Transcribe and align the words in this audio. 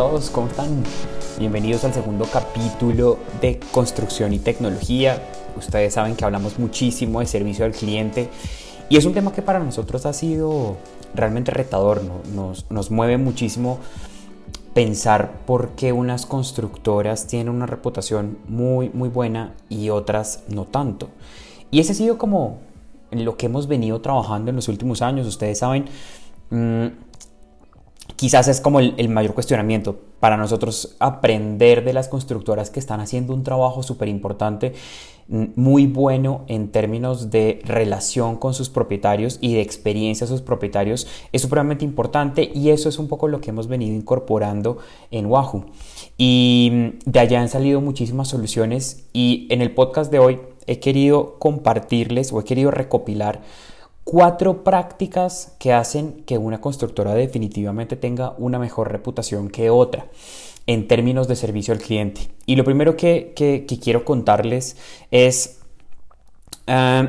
todos, 0.00 0.30
¿cómo 0.30 0.46
están? 0.46 0.82
Bienvenidos 1.38 1.84
al 1.84 1.92
segundo 1.92 2.24
capítulo 2.24 3.18
de 3.42 3.60
Construcción 3.70 4.32
y 4.32 4.38
Tecnología. 4.38 5.22
Ustedes 5.58 5.92
saben 5.92 6.16
que 6.16 6.24
hablamos 6.24 6.58
muchísimo 6.58 7.20
de 7.20 7.26
servicio 7.26 7.66
al 7.66 7.72
cliente 7.72 8.30
y 8.88 8.96
es 8.96 9.04
un 9.04 9.12
tema 9.12 9.30
que 9.34 9.42
para 9.42 9.58
nosotros 9.58 10.06
ha 10.06 10.14
sido 10.14 10.78
realmente 11.14 11.50
retador, 11.50 12.00
nos, 12.32 12.90
mueve 12.90 13.18
muchísimo 13.18 13.78
pensar 14.72 15.32
por 15.44 15.72
qué 15.72 15.92
unas 15.92 16.24
constructoras 16.24 17.26
tienen 17.26 17.52
una 17.52 17.66
reputación 17.66 18.38
muy, 18.48 18.88
muy 18.94 19.10
buena 19.10 19.52
y 19.68 19.90
otras 19.90 20.44
no 20.48 20.64
tanto. 20.64 21.10
Y 21.70 21.78
ese 21.78 21.92
ha 21.92 21.96
sido 21.96 22.16
como 22.16 22.56
lo 23.10 23.36
que 23.36 23.44
hemos 23.44 23.66
venido 23.66 24.00
trabajando 24.00 24.48
en 24.48 24.56
los 24.56 24.68
últimos 24.68 25.02
años. 25.02 25.26
Ustedes 25.26 25.58
saben, 25.58 25.84
mm, 26.48 26.86
quizás 28.16 28.48
es 28.48 28.60
como 28.60 28.80
el, 28.80 29.08
mayor 29.08 29.34
cuestionamiento 29.34 29.98
para 30.20 30.36
nosotros 30.36 30.96
aprender 30.98 31.84
de 31.84 31.92
las 31.92 32.08
constructoras 32.08 32.70
que 32.70 32.80
están 32.80 33.00
haciendo 33.00 33.34
un 33.34 33.44
trabajo 33.44 33.82
súper 33.82 34.08
importante, 34.08 34.74
muy 35.28 35.86
bueno 35.86 36.44
en 36.48 36.72
términos 36.72 37.30
de 37.30 37.60
relación 37.64 38.36
con 38.36 38.52
sus 38.52 38.68
propietarios 38.68 39.38
y 39.40 39.54
de 39.54 39.60
experiencia 39.60 40.24
a 40.24 40.28
sus 40.28 40.42
propietarios, 40.42 41.06
es 41.32 41.42
supremamente 41.42 41.84
importante 41.84 42.50
y 42.52 42.70
eso 42.70 42.88
es 42.88 42.98
un 42.98 43.06
poco 43.06 43.28
lo 43.28 43.40
que 43.40 43.50
hemos 43.50 43.68
venido 43.68 43.94
incorporando 43.94 44.78
en 45.10 45.26
Wahoo. 45.26 45.66
Y 46.18 46.70
mm, 46.72 47.10
de 47.10 47.20
allá 47.20 47.40
han 47.40 47.48
salido 47.48 47.80
muchísimas 47.80 48.28
soluciones 48.28 49.04
y 49.12 49.46
en 49.50 49.62
el 49.62 49.72
podcast 49.72 50.10
de 50.10 50.18
hoy 50.18 50.40
he 50.66 50.80
querido 50.80 51.38
compartirles 51.38 52.32
o 52.32 52.40
he 52.40 52.44
querido 52.44 52.70
recopilar 52.70 53.40
cuatro 54.04 54.64
prácticas 54.64 55.54
que 55.58 55.72
hacen 55.72 56.22
que 56.24 56.38
una 56.38 56.60
constructora 56.60 57.14
definitivamente 57.14 57.96
tenga 57.96 58.34
una 58.38 58.58
mejor 58.58 58.90
reputación 58.90 59.48
que 59.48 59.70
otra 59.70 60.06
en 60.66 60.88
términos 60.88 61.28
de 61.28 61.36
servicio 61.36 61.74
al 61.74 61.80
cliente. 61.80 62.30
Y 62.46 62.56
lo 62.56 62.64
primero 62.64 62.96
que, 62.96 63.32
quiero 63.82 64.04
contarles 64.04 64.76
es 65.10 65.60
eh, 66.66 67.08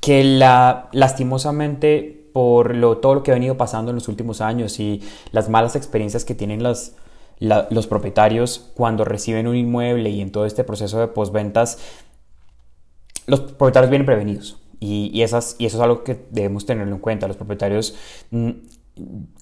que 0.00 0.24
la, 0.24 0.88
lastimosamente 0.92 2.28
por 2.32 2.74
lo, 2.74 2.98
todo 2.98 3.14
lo 3.16 3.22
que 3.22 3.30
ha 3.30 3.34
venido 3.34 3.56
pasando 3.56 3.90
en 3.90 3.96
los 3.96 4.08
últimos 4.08 4.40
años 4.40 4.78
y 4.80 5.02
las 5.32 5.48
malas 5.48 5.76
experiencias 5.76 6.24
que 6.24 6.34
tienen 6.34 6.62
los, 6.62 6.92
los 7.40 7.86
propietarios 7.86 8.70
cuando 8.74 9.04
reciben 9.04 9.46
un 9.46 9.56
inmueble 9.56 10.10
y 10.10 10.20
en 10.20 10.30
todo 10.30 10.46
este 10.46 10.64
proceso 10.64 11.00
de 11.00 11.08
postventas, 11.08 11.78
los 13.26 13.40
propietarios 13.40 13.90
vienen 13.90 14.06
prevenidos. 14.06 14.59
Y, 14.80 15.20
esas, 15.22 15.56
y 15.58 15.66
eso 15.66 15.76
es 15.76 15.82
algo 15.82 16.04
que 16.04 16.26
debemos 16.30 16.64
tenerlo 16.64 16.94
en 16.94 17.00
cuenta. 17.00 17.28
Los 17.28 17.36
propietarios, 17.36 17.94
mm, 18.30 18.50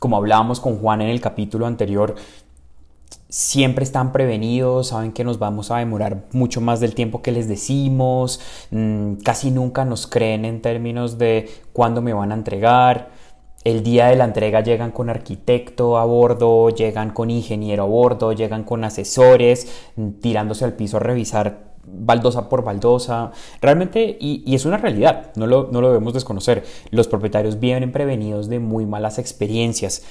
como 0.00 0.17
hablábamos 0.17 0.58
con 0.58 0.78
Juan 0.78 1.00
en 1.00 1.08
el 1.08 1.20
capítulo 1.20 1.67
anterior, 1.67 2.17
siempre 3.28 3.84
están 3.84 4.12
prevenidos, 4.12 4.89
saben 4.89 5.12
que 5.12 5.22
nos 5.22 5.39
vamos 5.39 5.70
a 5.70 5.78
demorar 5.78 6.25
mucho 6.33 6.61
más 6.61 6.81
del 6.81 6.94
tiempo 6.94 7.22
que 7.22 7.31
les 7.31 7.47
decimos, 7.47 8.41
mm, 8.70 9.14
casi 9.25 9.50
nunca 9.50 9.84
nos 9.84 10.06
creen 10.06 10.44
en 10.44 10.62
términos 10.62 11.19
de 11.19 11.48
cuándo 11.72 12.03
me 12.03 12.12
van 12.12 12.33
a 12.33 12.34
entregar. 12.34 13.11
El 13.64 13.83
día 13.83 14.06
de 14.06 14.17
la 14.17 14.25
entrega 14.25 14.62
llegan 14.62 14.92
con 14.92 15.11
arquitecto 15.11 15.98
a 15.98 16.05
bordo, 16.05 16.70
llegan 16.70 17.11
con 17.11 17.31
ingeniero 17.31 17.83
a 17.83 17.87
bordo, 17.87 18.33
llegan 18.33 18.65
con 18.65 18.84
asesores, 18.84 19.69
mm, 19.97 20.11
tirándose 20.20 20.65
al 20.65 20.75
piso 20.75 20.97
a 20.97 21.00
revisar 21.00 21.69
baldosa 21.84 22.48
por 22.48 22.62
baldosa. 22.62 23.33
Realmente, 23.61 24.17
y, 24.20 24.55
es 24.55 24.65
una 24.65 24.77
realidad, 24.77 25.33
no 25.37 25.47
lo, 25.47 25.69
no 25.73 25.81
lo 25.81 25.89
debemos 25.89 26.15
desconocer. 26.15 26.65
Los 26.91 27.09
propietarios 27.09 27.59
vienen 27.61 27.92
prevenidos 27.92 28.48
de 28.48 28.59
muy 28.59 28.87
malas 28.87 29.19
experiencias. 29.19 30.03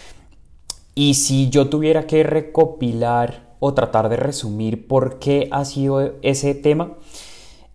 Y 0.95 1.13
si 1.13 1.49
yo 1.49 1.69
tuviera 1.69 2.07
que 2.07 2.23
recopilar 2.23 3.55
o 3.59 3.73
tratar 3.73 4.09
de 4.09 4.17
resumir 4.17 4.87
por 4.87 5.19
qué 5.19 5.47
ha 5.51 5.63
sido 5.65 6.13
ese 6.21 6.53
tema, 6.55 6.93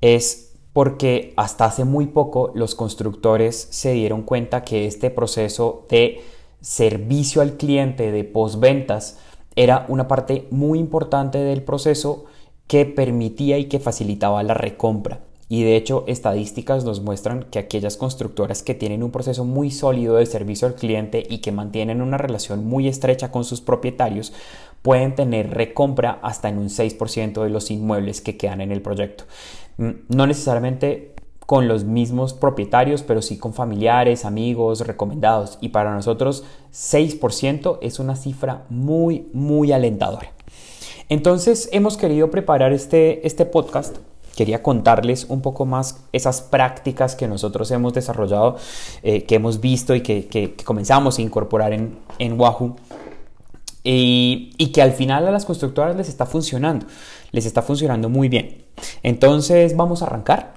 es 0.00 0.51
porque 0.72 1.34
hasta 1.36 1.66
hace 1.66 1.84
muy 1.84 2.06
poco 2.06 2.52
los 2.54 2.74
constructores 2.74 3.68
se 3.70 3.92
dieron 3.92 4.22
cuenta 4.22 4.64
que 4.64 4.86
este 4.86 5.10
proceso 5.10 5.86
de 5.90 6.20
servicio 6.60 7.42
al 7.42 7.56
cliente 7.56 8.12
de 8.12 8.24
postventas 8.24 9.18
era 9.54 9.84
una 9.88 10.08
parte 10.08 10.46
muy 10.50 10.78
importante 10.78 11.38
del 11.38 11.62
proceso 11.62 12.24
que 12.66 12.86
permitía 12.86 13.58
y 13.58 13.66
que 13.66 13.80
facilitaba 13.80 14.42
la 14.42 14.54
recompra. 14.54 15.20
Y 15.48 15.64
de 15.64 15.76
hecho, 15.76 16.04
estadísticas 16.06 16.86
nos 16.86 17.02
muestran 17.02 17.42
que 17.50 17.58
aquellas 17.58 17.98
constructoras 17.98 18.62
que 18.62 18.72
tienen 18.72 19.02
un 19.02 19.10
proceso 19.10 19.44
muy 19.44 19.70
sólido 19.70 20.16
de 20.16 20.24
servicio 20.24 20.66
al 20.66 20.76
cliente 20.76 21.26
y 21.28 21.38
que 21.38 21.52
mantienen 21.52 22.00
una 22.00 22.16
relación 22.16 22.64
muy 22.64 22.88
estrecha 22.88 23.30
con 23.30 23.44
sus 23.44 23.60
propietarios 23.60 24.32
pueden 24.82 25.14
tener 25.14 25.50
recompra 25.50 26.18
hasta 26.22 26.48
en 26.48 26.58
un 26.58 26.68
6% 26.68 27.42
de 27.42 27.50
los 27.50 27.70
inmuebles 27.70 28.20
que 28.20 28.36
quedan 28.36 28.60
en 28.60 28.72
el 28.72 28.82
proyecto. 28.82 29.24
Mm, 29.78 29.90
no 30.08 30.26
necesariamente 30.26 31.14
con 31.46 31.68
los 31.68 31.84
mismos 31.84 32.34
propietarios, 32.34 33.02
pero 33.02 33.20
sí 33.20 33.36
con 33.36 33.52
familiares, 33.52 34.24
amigos, 34.24 34.86
recomendados. 34.86 35.58
Y 35.60 35.70
para 35.70 35.94
nosotros 35.94 36.44
6% 36.72 37.78
es 37.82 37.98
una 37.98 38.16
cifra 38.16 38.64
muy, 38.68 39.28
muy 39.32 39.72
alentadora. 39.72 40.32
Entonces 41.08 41.68
hemos 41.72 41.96
querido 41.96 42.30
preparar 42.30 42.72
este, 42.72 43.26
este 43.26 43.44
podcast 43.44 43.98
quería 44.36 44.62
contarles 44.62 45.26
un 45.28 45.42
poco 45.42 45.66
más 45.66 46.04
esas 46.12 46.40
prácticas 46.40 47.14
que 47.14 47.28
nosotros 47.28 47.70
hemos 47.70 47.92
desarrollado, 47.92 48.56
eh, 49.02 49.24
que 49.24 49.34
hemos 49.34 49.60
visto 49.60 49.94
y 49.94 50.00
que, 50.00 50.54
comenzamos 50.64 51.18
a 51.18 51.22
incorporar 51.22 51.72
en, 51.72 51.98
en 52.18 52.40
Wahoo. 52.40 52.76
Y, 53.84 54.70
que 54.72 54.82
al 54.82 54.92
final 54.92 55.26
a 55.26 55.30
las 55.30 55.44
constructoras 55.44 55.96
les 55.96 56.08
está 56.08 56.24
funcionando, 56.24 56.86
les 57.32 57.46
está 57.46 57.62
funcionando 57.62 58.08
muy 58.08 58.28
bien. 58.28 58.64
Entonces 59.02 59.76
vamos 59.76 60.02
a 60.02 60.06
arrancar. 60.06 60.54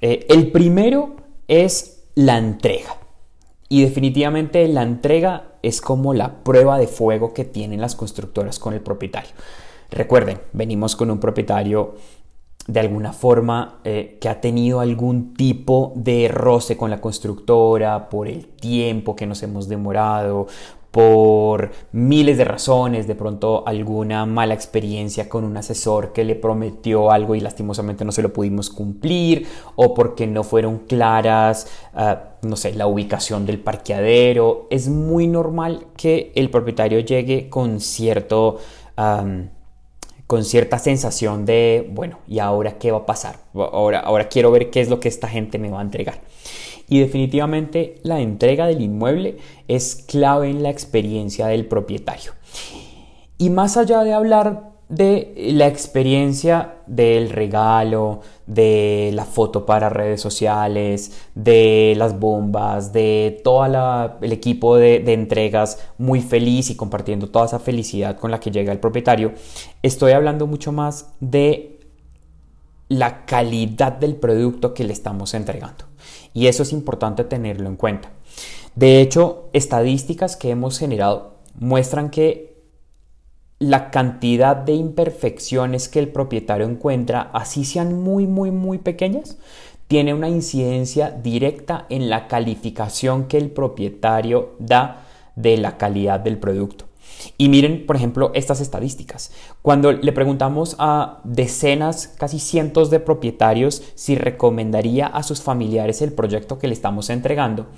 Eh, 0.00 0.26
el 0.28 0.50
primero 0.50 1.16
es 1.46 2.04
la 2.14 2.38
entrega. 2.38 2.96
Y 3.68 3.82
definitivamente 3.82 4.66
la 4.68 4.82
entrega 4.82 5.54
es 5.62 5.80
como 5.80 6.14
la 6.14 6.44
prueba 6.44 6.78
de 6.78 6.86
fuego 6.86 7.32
que 7.32 7.44
tienen 7.44 7.80
las 7.80 7.94
constructoras 7.94 8.58
con 8.58 8.74
el 8.74 8.80
propietario. 8.80 9.32
Recuerden, 9.90 10.40
venimos 10.52 10.96
con 10.96 11.10
un 11.10 11.20
propietario 11.20 11.96
de 12.66 12.80
alguna 12.80 13.12
forma 13.12 13.80
eh, 13.84 14.16
que 14.20 14.28
ha 14.28 14.40
tenido 14.40 14.80
algún 14.80 15.34
tipo 15.34 15.92
de 15.96 16.28
roce 16.28 16.76
con 16.76 16.90
la 16.90 17.00
constructora 17.00 18.08
por 18.08 18.26
el 18.26 18.46
tiempo 18.46 19.14
que 19.14 19.26
nos 19.26 19.42
hemos 19.42 19.68
demorado, 19.68 20.46
por 20.94 21.72
miles 21.90 22.38
de 22.38 22.44
razones, 22.44 23.08
de 23.08 23.16
pronto 23.16 23.66
alguna 23.66 24.26
mala 24.26 24.54
experiencia 24.54 25.28
con 25.28 25.42
un 25.42 25.56
asesor 25.56 26.12
que 26.12 26.24
le 26.24 26.36
prometió 26.36 27.10
algo 27.10 27.34
y 27.34 27.40
lastimosamente 27.40 28.04
no 28.04 28.12
se 28.12 28.22
lo 28.22 28.32
pudimos 28.32 28.70
cumplir, 28.70 29.48
o 29.74 29.92
porque 29.92 30.28
no 30.28 30.44
fueron 30.44 30.78
claras, 30.78 31.66
ah, 31.94 32.36
no 32.42 32.54
sé, 32.54 32.74
la 32.74 32.86
ubicación 32.86 33.44
del 33.44 33.58
parqueadero. 33.58 34.68
Es 34.70 34.88
muy 34.88 35.26
normal 35.26 35.86
que 35.96 36.30
el 36.36 36.48
propietario 36.48 37.00
llegue 37.00 37.48
con 37.50 37.80
cierto 37.80 38.58
con 40.26 40.44
cierta 40.44 40.78
sensación 40.78 41.44
de, 41.44 41.90
bueno, 41.92 42.18
¿y 42.26 42.38
ahora 42.38 42.78
qué 42.78 42.90
va 42.90 42.98
a 42.98 43.06
pasar? 43.06 43.36
Ahora, 43.54 44.00
ahora 44.00 44.28
quiero 44.28 44.50
ver 44.50 44.70
qué 44.70 44.80
es 44.80 44.88
lo 44.88 45.00
que 45.00 45.08
esta 45.08 45.28
gente 45.28 45.58
me 45.58 45.70
va 45.70 45.80
a 45.80 45.82
entregar. 45.82 46.20
Y 46.88 47.00
definitivamente 47.00 47.96
la 48.02 48.20
entrega 48.20 48.66
del 48.66 48.82
inmueble 48.82 49.38
es 49.68 50.04
clave 50.06 50.50
en 50.50 50.62
la 50.62 50.70
experiencia 50.70 51.46
del 51.46 51.66
propietario. 51.66 52.32
Y 53.38 53.50
más 53.50 53.76
allá 53.76 54.04
de 54.04 54.12
hablar 54.12 54.73
de 54.94 55.34
la 55.52 55.66
experiencia 55.66 56.76
del 56.86 57.30
regalo, 57.30 58.20
de 58.46 59.10
la 59.14 59.24
foto 59.24 59.64
para 59.66 59.88
redes 59.88 60.20
sociales, 60.20 61.26
de 61.34 61.94
las 61.96 62.18
bombas, 62.18 62.92
de 62.92 63.40
todo 63.42 64.16
el 64.20 64.32
equipo 64.32 64.76
de, 64.76 65.00
de, 65.00 65.12
entregas 65.14 65.78
muy 65.98 66.20
feliz 66.20 66.70
y 66.70 66.76
compartiendo 66.76 67.28
toda 67.28 67.46
esa 67.46 67.58
felicidad 67.58 68.18
con 68.18 68.30
la 68.30 68.40
que 68.40 68.50
llega 68.50 68.72
el 68.72 68.80
propietario, 68.80 69.32
estoy 69.82 70.12
hablando 70.12 70.46
mucho 70.46 70.72
más 70.72 71.12
de 71.20 71.80
la 72.88 73.24
calidad 73.24 73.92
del 73.92 74.16
producto 74.16 74.74
que 74.74 74.84
le 74.84 74.92
estamos 74.92 75.34
entregando. 75.34 75.86
Y 76.32 76.48
eso 76.48 76.62
es 76.62 76.72
importante 76.72 77.24
tenerlo 77.24 77.68
en 77.68 77.76
cuenta. 77.76 78.10
De 78.74 79.00
hecho, 79.00 79.48
estadísticas 79.52 80.36
que 80.36 80.50
hemos 80.50 80.78
generado 80.78 81.34
muestran 81.58 82.10
que 82.10 82.53
la 83.68 83.90
cantidad 83.90 84.56
de 84.56 84.74
imperfecciones 84.74 85.88
que 85.88 85.98
el 85.98 86.08
propietario 86.08 86.66
encuentra, 86.66 87.30
así 87.32 87.64
sean 87.64 88.02
muy, 88.02 88.26
muy, 88.26 88.50
muy 88.50 88.78
pequeñas, 88.78 89.38
tiene 89.88 90.12
una 90.12 90.28
incidencia 90.28 91.10
directa 91.10 91.86
en 91.88 92.10
la 92.10 92.28
calificación 92.28 93.24
que 93.24 93.38
el 93.38 93.50
propietario 93.50 94.54
da 94.58 95.06
de 95.34 95.56
la 95.56 95.78
calidad 95.78 96.20
del 96.20 96.38
producto. 96.38 96.86
Y 97.38 97.48
miren, 97.48 97.86
por 97.86 97.96
ejemplo, 97.96 98.32
estas 98.34 98.60
estadísticas. 98.60 99.32
Cuando 99.62 99.92
le 99.92 100.12
preguntamos 100.12 100.76
a 100.78 101.20
decenas, 101.24 102.08
casi 102.08 102.38
cientos 102.38 102.90
de 102.90 103.00
propietarios 103.00 103.82
si 103.94 104.14
recomendaría 104.14 105.06
a 105.06 105.22
sus 105.22 105.40
familiares 105.40 106.02
el 106.02 106.12
proyecto 106.12 106.58
que 106.58 106.68
le 106.68 106.74
estamos 106.74 107.08
entregando, 107.08 107.68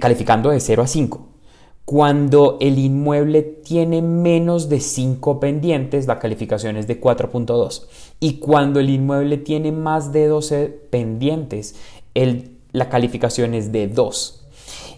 calificando 0.00 0.50
de 0.50 0.58
0 0.58 0.82
a 0.82 0.86
5, 0.88 1.28
Cuando 1.90 2.56
el 2.60 2.78
inmueble 2.78 3.42
tiene 3.42 4.00
menos 4.00 4.68
de 4.68 4.78
5 4.78 5.40
pendientes, 5.40 6.06
la 6.06 6.20
calificación 6.20 6.76
es 6.76 6.86
de 6.86 7.00
4.2. 7.00 7.86
Y 8.20 8.34
cuando 8.34 8.78
el 8.78 8.90
inmueble 8.90 9.38
tiene 9.38 9.72
más 9.72 10.12
de 10.12 10.28
12 10.28 10.68
pendientes, 10.68 11.74
la 12.70 12.88
calificación 12.88 13.54
es 13.54 13.72
de 13.72 13.88
2. 13.88 14.46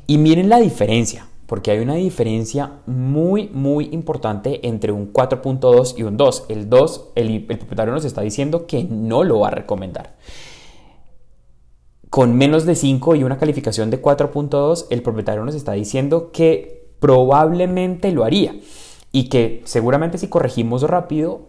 Y 0.06 0.18
miren 0.18 0.50
la 0.50 0.60
diferencia, 0.60 1.28
porque 1.46 1.70
hay 1.70 1.78
una 1.78 1.94
diferencia 1.94 2.80
muy, 2.84 3.48
muy 3.48 3.88
importante 3.92 4.60
entre 4.68 4.92
un 4.92 5.14
4.2 5.14 5.94
y 5.96 6.02
un 6.02 6.18
2. 6.18 6.44
El 6.50 6.68
2, 6.68 7.12
el 7.14 7.42
propietario 7.46 7.94
nos 7.94 8.04
está 8.04 8.20
diciendo 8.20 8.66
que 8.66 8.84
no 8.84 9.24
lo 9.24 9.40
va 9.40 9.48
a 9.48 9.52
recomendar 9.52 10.16
con 12.10 12.36
menos 12.36 12.66
de 12.66 12.74
5 12.74 13.14
y 13.14 13.24
una 13.24 13.38
calificación 13.38 13.88
de 13.88 14.02
4.2, 14.02 14.88
el 14.90 15.00
propietario 15.00 15.46
nos 15.46 15.54
está 15.54 15.72
diciendo 15.72 16.30
que 16.30 16.81
probablemente 17.02 18.12
lo 18.12 18.22
haría 18.22 18.54
y 19.10 19.28
que 19.28 19.60
seguramente 19.64 20.18
si 20.18 20.28
corregimos 20.28 20.82
rápido 20.84 21.48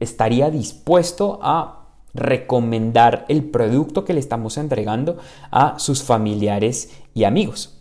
estaría 0.00 0.50
dispuesto 0.50 1.38
a 1.40 1.86
recomendar 2.14 3.24
el 3.28 3.44
producto 3.44 4.04
que 4.04 4.12
le 4.12 4.18
estamos 4.18 4.58
entregando 4.58 5.18
a 5.52 5.78
sus 5.78 6.02
familiares 6.02 6.90
y 7.14 7.22
amigos. 7.24 7.80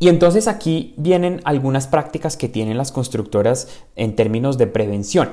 Y 0.00 0.08
entonces 0.08 0.48
aquí 0.48 0.92
vienen 0.96 1.40
algunas 1.44 1.86
prácticas 1.86 2.36
que 2.36 2.48
tienen 2.48 2.76
las 2.76 2.90
constructoras 2.90 3.68
en 3.94 4.16
términos 4.16 4.58
de 4.58 4.66
prevención. 4.66 5.30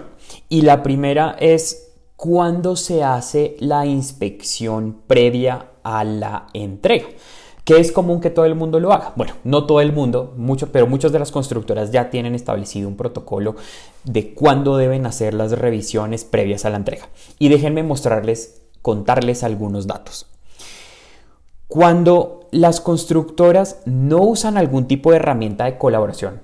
Y 0.49 0.61
la 0.61 0.83
primera 0.83 1.35
es 1.39 1.93
cuando 2.15 2.75
se 2.75 3.03
hace 3.03 3.55
la 3.59 3.87
inspección 3.87 5.01
previa 5.07 5.71
a 5.83 6.03
la 6.03 6.47
entrega 6.53 7.07
que 7.67 7.81
es 7.81 7.91
común 7.91 8.21
que 8.21 8.29
todo 8.29 8.45
el 8.45 8.55
mundo 8.55 8.79
lo 8.79 8.93
haga. 8.93 9.11
Bueno, 9.17 9.33
no 9.43 9.65
todo 9.65 9.81
el 9.81 9.91
mundo, 9.91 10.33
mucho, 10.37 10.71
pero 10.71 10.87
muchas 10.87 11.11
de 11.11 11.19
las 11.19 11.33
constructoras 11.33 11.91
ya 11.91 12.09
tienen 12.09 12.33
establecido 12.33 12.87
un 12.87 12.95
protocolo 12.95 13.57
de 14.05 14.33
cuándo 14.33 14.77
deben 14.77 15.05
hacer 15.05 15.33
las 15.33 15.51
revisiones 15.51 16.23
previas 16.23 16.63
a 16.63 16.69
la 16.69 16.77
entrega. 16.77 17.09
Y 17.39 17.49
déjenme 17.49 17.83
mostrarles, 17.83 18.61
contarles 18.81 19.43
algunos 19.43 19.85
datos. 19.85 20.27
Cuando 21.67 22.47
las 22.51 22.79
constructoras 22.79 23.81
no 23.83 24.19
usan 24.19 24.57
algún 24.57 24.87
tipo 24.87 25.11
de 25.11 25.17
herramienta 25.17 25.65
de 25.65 25.77
colaboración, 25.77 26.41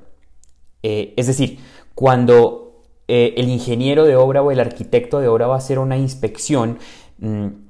eh, 0.84 1.14
es 1.16 1.28
decir, 1.28 1.60
cuando 1.96 2.82
eh, 3.08 3.34
el 3.38 3.48
ingeniero 3.48 4.04
de 4.04 4.18
obra 4.18 4.42
o 4.42 4.52
el 4.52 4.60
arquitecto 4.60 5.22
de 5.22 5.30
obra 5.30 5.48
va 5.48 5.56
a 5.56 5.60
hacer 5.60 5.80
una 5.80 5.96
inspección, 5.96 6.80
mm, 7.20 7.63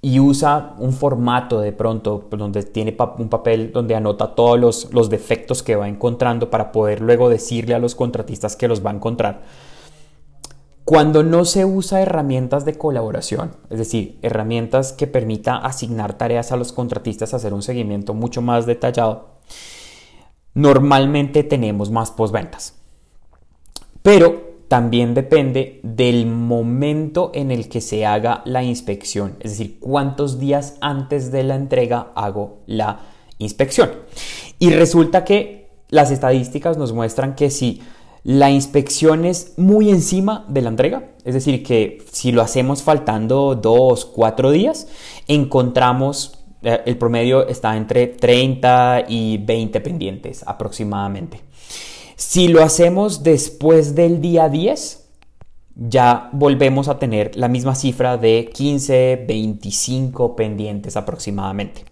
y 0.00 0.20
usa 0.20 0.74
un 0.78 0.92
formato 0.92 1.60
de 1.60 1.72
pronto 1.72 2.28
donde 2.30 2.62
tiene 2.62 2.96
un 3.18 3.28
papel 3.28 3.72
donde 3.72 3.96
anota 3.96 4.34
todos 4.34 4.58
los, 4.58 4.94
los, 4.94 5.10
defectos 5.10 5.62
que 5.62 5.74
va 5.74 5.88
encontrando 5.88 6.50
para 6.50 6.70
poder 6.70 7.00
luego 7.00 7.28
decirle 7.28 7.74
a 7.74 7.80
los 7.80 7.96
contratistas 7.96 8.54
que 8.54 8.68
los 8.68 8.84
va 8.84 8.90
a 8.90 8.94
encontrar. 8.94 9.42
Cuando 10.84 11.22
no 11.22 11.44
se 11.44 11.66
usa 11.66 12.00
herramientas 12.00 12.64
de 12.64 12.78
colaboración, 12.78 13.50
es 13.68 13.78
decir, 13.78 14.18
herramientas 14.22 14.92
que 14.92 15.06
permita 15.06 15.56
asignar 15.56 16.16
tareas 16.16 16.50
a 16.50 16.56
los 16.56 16.72
contratistas, 16.72 17.34
hacer 17.34 17.52
un 17.52 17.62
seguimiento 17.62 18.14
mucho 18.14 18.40
más 18.40 18.64
detallado, 18.64 19.26
normalmente 20.54 21.42
tenemos 21.42 21.90
más 21.90 22.10
postventas. 22.10 22.74
Pero 24.02 24.47
también 24.68 25.14
depende 25.14 25.80
del 25.82 26.26
momento 26.26 27.30
en 27.34 27.50
el 27.50 27.68
que 27.68 27.80
se 27.80 28.04
haga 28.04 28.42
la 28.44 28.62
inspección, 28.62 29.36
es 29.40 29.52
decir, 29.52 29.78
cuántos 29.80 30.38
días 30.38 30.76
antes 30.80 31.32
de 31.32 31.42
la 31.42 31.56
entrega 31.56 32.12
hago 32.14 32.58
la 32.66 33.00
inspección. 33.38 33.90
Y 34.58 34.70
resulta 34.70 35.24
que 35.24 35.68
las 35.88 36.10
estadísticas 36.10 36.76
nos 36.76 36.92
muestran 36.92 37.34
que 37.34 37.50
si 37.50 37.80
la 38.24 38.50
inspección 38.50 39.24
es 39.24 39.54
muy 39.56 39.88
encima 39.90 40.44
de 40.48 40.60
la 40.60 40.68
entrega, 40.68 41.12
es 41.24 41.34
decir, 41.34 41.62
que 41.62 42.04
si 42.12 42.30
lo 42.32 42.42
hacemos 42.42 42.82
faltando 42.82 43.54
dos, 43.54 44.04
cuatro 44.04 44.50
días, 44.50 44.88
encontramos 45.28 46.38
eh, 46.62 46.82
el 46.86 46.98
promedio 46.98 47.46
está 47.46 47.76
entre 47.76 48.08
30 48.08 49.04
y 49.08 49.38
20 49.38 49.80
pendientes 49.80 50.42
aproximadamente. 50.46 51.40
Si 52.18 52.48
lo 52.48 52.64
hacemos 52.64 53.22
después 53.22 53.94
del 53.94 54.20
día 54.20 54.48
10, 54.48 55.06
ya 55.76 56.30
volvemos 56.32 56.88
a 56.88 56.98
tener 56.98 57.36
la 57.36 57.46
misma 57.46 57.76
cifra 57.76 58.16
de 58.16 58.50
15, 58.52 59.24
25 59.28 60.34
pendientes 60.34 60.96
aproximadamente. 60.96 61.84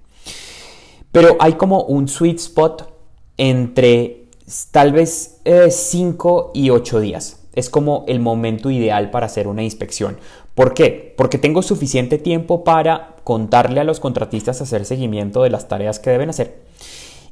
Pero 1.12 1.36
hay 1.38 1.52
como 1.52 1.84
un 1.84 2.08
sweet 2.08 2.38
spot 2.38 2.92
entre 3.36 4.24
tal 4.72 4.90
vez 4.90 5.40
5 5.44 6.50
eh, 6.54 6.58
y 6.58 6.70
8 6.70 6.98
días. 6.98 7.44
Es 7.54 7.70
como 7.70 8.04
el 8.08 8.18
momento 8.18 8.68
ideal 8.72 9.12
para 9.12 9.26
hacer 9.26 9.46
una 9.46 9.62
inspección. 9.62 10.18
¿Por 10.56 10.74
qué? 10.74 11.14
Porque 11.16 11.38
tengo 11.38 11.62
suficiente 11.62 12.18
tiempo 12.18 12.64
para 12.64 13.14
contarle 13.22 13.78
a 13.78 13.84
los 13.84 14.00
contratistas 14.00 14.60
hacer 14.60 14.86
seguimiento 14.86 15.44
de 15.44 15.50
las 15.50 15.68
tareas 15.68 16.00
que 16.00 16.10
deben 16.10 16.30
hacer. 16.30 16.62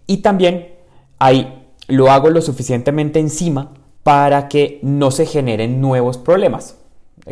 Y 0.06 0.18
también 0.18 0.68
hay 1.18 1.63
lo 1.88 2.10
hago 2.10 2.30
lo 2.30 2.40
suficientemente 2.40 3.18
encima 3.18 3.72
para 4.02 4.48
que 4.48 4.78
no 4.82 5.10
se 5.10 5.26
generen 5.26 5.80
nuevos 5.80 6.18
problemas, 6.18 6.76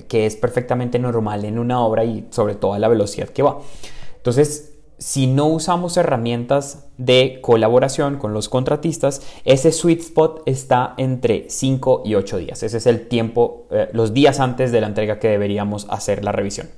que 0.08 0.26
es 0.26 0.36
perfectamente 0.36 0.98
normal 0.98 1.44
en 1.44 1.58
una 1.58 1.80
obra 1.80 2.04
y 2.04 2.26
sobre 2.30 2.54
todo 2.54 2.74
a 2.74 2.78
la 2.78 2.88
velocidad 2.88 3.28
que 3.28 3.42
va. 3.42 3.58
Entonces, 4.16 4.72
si 4.98 5.26
no 5.26 5.48
usamos 5.48 5.96
herramientas 5.96 6.86
de 6.96 7.40
colaboración 7.42 8.18
con 8.18 8.32
los 8.32 8.48
contratistas, 8.48 9.22
ese 9.44 9.72
sweet 9.72 10.00
spot 10.00 10.42
está 10.46 10.94
entre 10.96 11.46
5 11.50 12.02
y 12.04 12.14
8 12.14 12.38
días. 12.38 12.62
Ese 12.62 12.76
es 12.76 12.86
el 12.86 13.08
tiempo, 13.08 13.66
eh, 13.70 13.88
los 13.92 14.14
días 14.14 14.38
antes 14.38 14.70
de 14.70 14.80
la 14.80 14.86
entrega 14.86 15.18
que 15.18 15.28
deberíamos 15.28 15.86
hacer 15.90 16.24
la 16.24 16.30
revisión. 16.30 16.68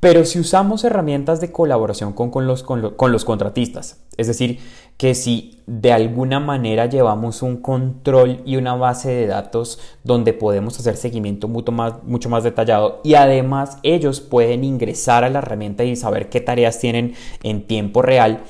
Pero 0.00 0.24
si 0.24 0.40
usamos 0.40 0.82
herramientas 0.82 1.42
de 1.42 1.52
colaboración 1.52 2.14
con, 2.14 2.46
los, 2.46 2.62
con, 2.62 3.12
los 3.12 3.24
contratistas, 3.26 4.00
es 4.16 4.26
decir, 4.26 4.58
que 4.96 5.14
si 5.14 5.60
de 5.66 5.92
alguna 5.92 6.40
manera 6.40 6.86
llevamos 6.86 7.42
un 7.42 7.58
control 7.58 8.40
y 8.46 8.56
una 8.56 8.74
base 8.74 9.10
de 9.10 9.26
datos 9.26 9.78
donde 10.02 10.32
podemos 10.32 10.78
hacer 10.78 10.96
seguimiento 10.96 11.48
mucho 11.48 11.70
más, 11.70 12.02
mucho 12.04 12.30
más 12.30 12.44
detallado 12.44 13.00
y 13.04 13.14
además 13.14 13.76
ellos 13.82 14.20
pueden 14.20 14.64
ingresar 14.64 15.22
a 15.22 15.28
la 15.28 15.40
herramienta 15.40 15.84
y 15.84 15.94
saber 15.96 16.30
qué 16.30 16.40
tareas 16.40 16.78
tienen 16.78 17.14
en 17.42 17.66
tiempo 17.66 18.00
real, 18.00 18.40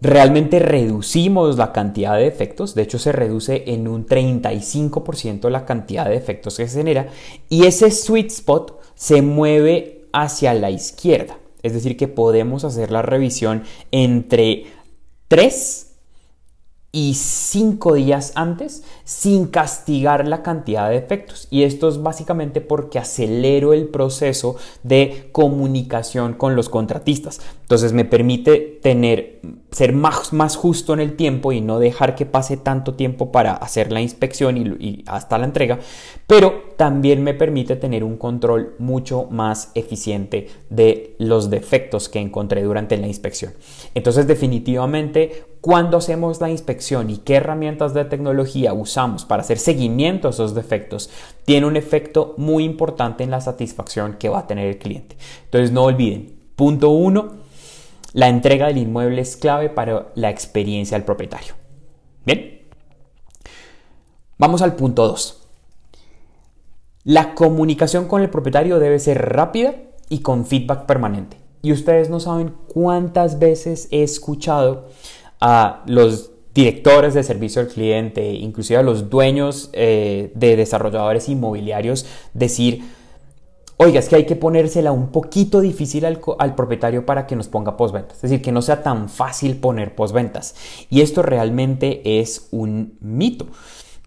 realmente 0.00 0.60
reducimos 0.60 1.56
la 1.56 1.72
cantidad 1.72 2.16
de 2.16 2.28
efectos, 2.28 2.76
de 2.76 2.82
hecho 2.82 3.00
se 3.00 3.10
reduce 3.10 3.64
en 3.72 3.88
un 3.88 4.06
35% 4.06 5.48
la 5.50 5.64
cantidad 5.64 6.04
de 6.04 6.16
efectos 6.16 6.56
que 6.56 6.68
se 6.68 6.78
genera. 6.78 7.08
Y 7.48 7.66
ese 7.66 7.90
sweet 7.90 8.30
spot 8.30 8.80
se 8.94 9.22
mueve 9.22 9.93
hacia 10.14 10.54
la 10.54 10.70
izquierda. 10.70 11.38
Es 11.62 11.74
decir, 11.74 11.96
que 11.96 12.08
podemos 12.08 12.64
hacer 12.64 12.90
la 12.90 13.02
revisión 13.02 13.64
entre 13.90 14.66
3 15.28 15.83
y 16.94 17.14
5 17.14 17.94
días 17.94 18.30
antes 18.36 18.84
sin 19.02 19.48
castigar 19.48 20.28
la 20.28 20.44
cantidad 20.44 20.88
de 20.88 20.96
efectos. 20.96 21.48
Y 21.50 21.64
esto 21.64 21.88
es 21.88 22.00
básicamente 22.00 22.60
porque 22.60 23.00
acelero 23.00 23.72
el 23.72 23.88
proceso 23.88 24.54
de 24.84 25.28
comunicación 25.32 26.34
con 26.34 26.54
los 26.54 26.68
contratistas. 26.68 27.40
Entonces 27.62 27.92
me 27.92 28.04
permite 28.04 28.78
tener 28.80 29.40
ser 29.74 29.92
más, 29.92 30.32
más 30.32 30.54
justo 30.54 30.94
en 30.94 31.00
el 31.00 31.16
tiempo 31.16 31.50
y 31.50 31.60
no 31.60 31.80
dejar 31.80 32.14
que 32.14 32.26
pase 32.26 32.56
tanto 32.56 32.94
tiempo 32.94 33.32
para 33.32 33.54
hacer 33.54 33.90
la 33.90 34.00
inspección 34.00 34.56
y, 34.56 35.02
hasta 35.06 35.36
la 35.36 35.46
entrega, 35.46 35.80
pero 36.28 36.74
también 36.76 37.24
me 37.24 37.34
permite 37.34 37.74
tener 37.74 38.04
un 38.04 38.16
control 38.16 38.76
mucho 38.78 39.26
más 39.30 39.72
eficiente 39.74 40.48
de 40.70 41.16
los 41.18 41.50
defectos 41.50 42.08
que 42.08 42.20
encontré 42.20 42.62
durante 42.62 42.96
la 42.96 43.08
inspección. 43.08 43.52
Entonces 43.96 44.28
definitivamente 44.28 45.44
cuando 45.64 45.96
hacemos 45.96 46.42
la 46.42 46.50
inspección 46.50 47.08
y 47.08 47.16
qué 47.16 47.36
herramientas 47.36 47.94
de 47.94 48.04
tecnología 48.04 48.74
usamos 48.74 49.24
para 49.24 49.40
hacer 49.40 49.58
seguimiento 49.58 50.28
a 50.28 50.30
esos 50.30 50.54
defectos, 50.54 51.08
tiene 51.46 51.66
un 51.66 51.78
efecto 51.78 52.34
muy 52.36 52.64
importante 52.64 53.24
en 53.24 53.30
la 53.30 53.40
satisfacción 53.40 54.16
que 54.18 54.28
va 54.28 54.40
a 54.40 54.46
tener 54.46 54.66
el 54.66 54.76
cliente. 54.76 55.16
Entonces 55.44 55.72
no 55.72 55.84
olviden, 55.84 56.36
punto 56.54 56.90
uno, 56.90 57.36
la 58.12 58.28
entrega 58.28 58.66
del 58.66 58.76
inmueble 58.76 59.22
es 59.22 59.38
clave 59.38 59.70
para 59.70 60.08
la 60.16 60.28
experiencia 60.28 60.98
del 60.98 61.06
propietario. 61.06 61.54
Bien. 62.26 62.60
Vamos 64.36 64.60
al 64.60 64.76
punto 64.76 65.08
2. 65.08 65.46
La 67.04 67.34
comunicación 67.34 68.06
con 68.06 68.20
el 68.20 68.28
propietario 68.28 68.80
debe 68.80 68.98
ser 68.98 69.30
rápida 69.30 69.76
y 70.10 70.18
con 70.18 70.44
feedback 70.44 70.84
permanente. 70.84 71.38
Y 71.62 71.72
ustedes 71.72 72.10
no 72.10 72.20
saben 72.20 72.52
cuántas 72.68 73.38
veces 73.38 73.88
he 73.90 74.02
escuchado 74.02 74.88
a 75.46 75.82
los 75.84 76.30
directores 76.54 77.12
de 77.12 77.22
servicio 77.22 77.60
al 77.60 77.68
cliente, 77.68 78.32
inclusive 78.32 78.78
a 78.78 78.82
los 78.82 79.10
dueños 79.10 79.68
eh, 79.74 80.32
de 80.34 80.56
desarrolladores 80.56 81.28
inmobiliarios, 81.28 82.06
decir, 82.32 82.82
oiga, 83.76 84.00
es 84.00 84.08
que 84.08 84.16
hay 84.16 84.24
que 84.24 84.36
ponérsela 84.36 84.90
un 84.90 85.08
poquito 85.08 85.60
difícil 85.60 86.06
al, 86.06 86.54
propietario 86.54 87.04
para 87.04 87.26
que 87.26 87.36
nos 87.36 87.48
ponga 87.48 87.76
postventas. 87.76 88.16
Es 88.16 88.22
decir, 88.22 88.40
que 88.40 88.52
no 88.52 88.62
sea 88.62 88.82
tan 88.82 89.10
fácil 89.10 89.56
poner 89.56 89.94
postventas. 89.94 90.54
Y 90.88 91.02
esto 91.02 91.20
realmente 91.20 92.20
es 92.20 92.48
un 92.50 92.96
mito. 93.02 93.48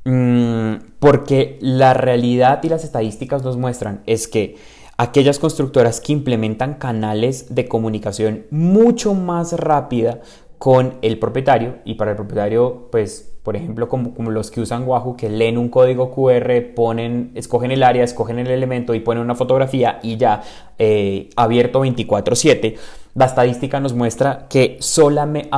Mm, 0.06 0.78
porque 0.98 1.60
la 1.62 1.94
realidad 1.94 2.64
y 2.64 2.70
las 2.70 2.84
estadísticas 2.84 3.44
nos 3.44 3.58
muestran 3.58 4.02
es 4.08 4.28
que 4.28 4.56
aquellas 4.98 5.38
constructoras 5.38 6.02
que 6.02 6.14
implementan 6.14 6.74
canales 6.76 7.54
de 7.54 7.68
comunicación 7.68 8.48
mucho 8.50 9.14
más 9.14 9.54
rápida 9.54 10.22
con 10.58 10.96
el 11.02 11.20
propietario 11.20 11.78
y 11.86 11.96
para 11.96 12.12
el 12.12 12.18
propietario 12.18 12.88
pues 12.92 13.34
por 13.44 13.56
ejemplo 13.56 13.88
como, 13.88 14.32
los 14.32 14.52
que 14.52 14.60
usan 14.62 14.88
Wahoo 14.88 15.16
que 15.16 15.30
leen 15.30 15.58
un 15.58 15.70
código 15.70 16.12
QR 16.12 16.74
ponen 16.76 17.32
escogen 17.36 17.72
el 17.72 17.84
área 17.84 18.04
escogen 18.04 18.40
el 18.40 18.48
elemento 18.48 18.94
y 18.94 19.00
ponen 19.00 19.24
una 19.24 19.36
fotografía 19.36 20.00
y 20.02 20.18
ya 20.18 20.42
eh, 20.78 21.30
abierto 21.36 21.84
24/7 21.84 22.76
la 23.16 23.26
estadística 23.26 23.80
nos 23.80 23.94
muestra 23.94 24.48
que 24.48 24.78
solamente, 24.80 25.50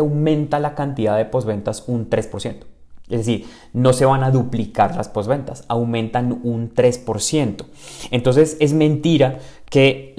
aumenta 0.00 0.60
la 0.60 0.74
cantidad 0.74 1.16
de 1.16 1.24
posventas 1.24 1.84
un 1.86 2.10
3% 2.10 2.64
es 3.08 3.26
decir, 3.26 3.46
no 3.74 3.92
se 3.92 4.06
van 4.06 4.22
a 4.22 4.30
duplicar 4.30 4.96
las 4.96 5.08
posventas, 5.08 5.64
aumentan 5.68 6.40
un 6.44 6.72
3%. 6.72 7.66
Entonces 8.10 8.56
es 8.58 8.72
mentira 8.72 9.38
que 9.68 10.14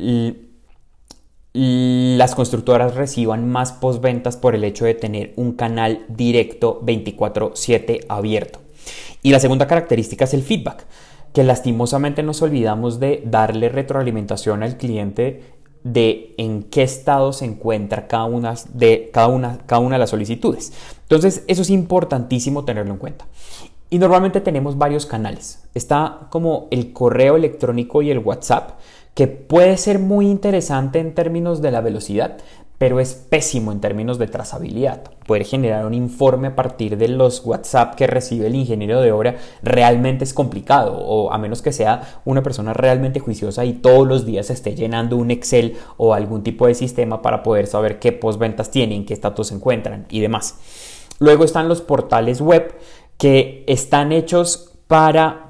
las 1.54 2.34
constructoras 2.34 2.96
reciban 2.96 3.48
más 3.48 3.74
posventas 3.74 4.38
por 4.38 4.56
el 4.56 4.64
hecho 4.64 4.86
de 4.86 4.96
tener 4.96 5.34
un 5.36 5.54
canal 5.54 6.06
directo 6.08 6.82
24/7 6.84 8.06
abierto. 8.10 8.60
Y 9.22 9.32
la 9.32 9.40
segunda 9.40 9.68
característica 9.68 10.26
es 10.26 10.34
el 10.34 10.42
feedback, 10.42 10.86
que 11.32 11.44
lastimosamente 11.44 12.24
nos 12.24 12.42
olvidamos 12.42 13.00
de 13.00 13.22
darle 13.26 13.70
retroalimentación 13.70 14.64
al 14.64 14.78
cliente 14.78 15.54
de 15.84 16.34
en 16.38 16.64
qué 16.64 16.84
estado 16.84 17.34
se 17.34 17.46
encuentra 17.46 18.08
cada 18.08 18.26
una 18.26 18.56
de, 18.74 19.10
cada 19.14 19.28
una, 19.28 19.60
cada 19.66 19.80
una 19.80 19.96
de 19.96 20.00
las 20.00 20.10
solicitudes. 20.10 20.74
Entonces, 21.04 21.44
eso 21.48 21.62
es 21.62 21.70
importantísimo 21.70 22.66
tenerlo 22.66 22.94
en 22.94 23.00
cuenta. 23.00 23.26
Y 23.90 24.00
normalmente 24.00 24.42
tenemos 24.42 24.78
varios 24.78 25.06
canales. 25.06 25.64
Está 25.74 26.28
como 26.32 26.68
el 26.72 26.94
correo 26.94 27.36
electrónico 27.36 28.02
y 28.02 28.10
el 28.10 28.20
WhatsApp, 28.20 28.80
que 29.14 29.28
puede 29.28 29.78
ser 29.78 30.00
muy 30.00 30.28
interesante 30.28 31.00
en 31.00 31.14
términos 31.14 31.62
de 31.62 31.72
la 31.72 31.82
velocidad, 31.82 32.38
pero 32.78 33.00
es 33.00 33.14
pésimo 33.14 33.72
en 33.72 33.80
términos 33.80 34.18
de 34.18 34.28
trazabilidad. 34.28 35.04
Poder 35.26 35.46
generar 35.46 35.86
un 35.86 35.94
informe 35.94 36.48
a 36.48 36.56
partir 36.56 36.98
de 36.98 37.08
los 37.08 37.46
WhatsApp 37.46 37.96
que 37.96 38.08
recibe 38.08 38.48
el 38.48 38.56
ingeniero 38.56 39.00
de 39.00 39.12
obra 39.12 39.38
realmente 39.62 40.26
es 40.26 40.34
complicado, 40.34 40.98
o 40.98 41.32
a 41.32 41.38
menos 41.38 41.62
que 41.62 41.72
sea 41.72 42.20
una 42.26 42.44
persona 42.44 42.74
realmente 42.74 43.20
juiciosa 43.20 43.64
y 43.64 43.74
todos 43.74 44.06
los 44.06 44.26
días 44.26 44.50
esté 44.50 44.76
llenando 44.76 45.16
un 45.16 45.32
Excel 45.32 45.78
o 45.96 46.14
algún 46.14 46.44
tipo 46.44 46.68
de 46.68 46.76
sistema 46.76 47.22
para 47.22 47.42
poder 47.42 47.68
saber 47.68 48.00
qué 48.00 48.12
postventas 48.12 48.70
tienen, 48.70 49.06
qué 49.06 49.14
estatus 49.14 49.48
se 49.48 49.56
encuentran 49.56 50.06
y 50.10 50.20
demás. 50.20 50.58
Luego 51.20 51.46
están 51.46 51.70
los 51.70 51.82
portales 51.82 52.42
web 52.42 52.76
que 53.18 53.64
están 53.68 54.12
hechos 54.12 54.74
para 54.88 55.43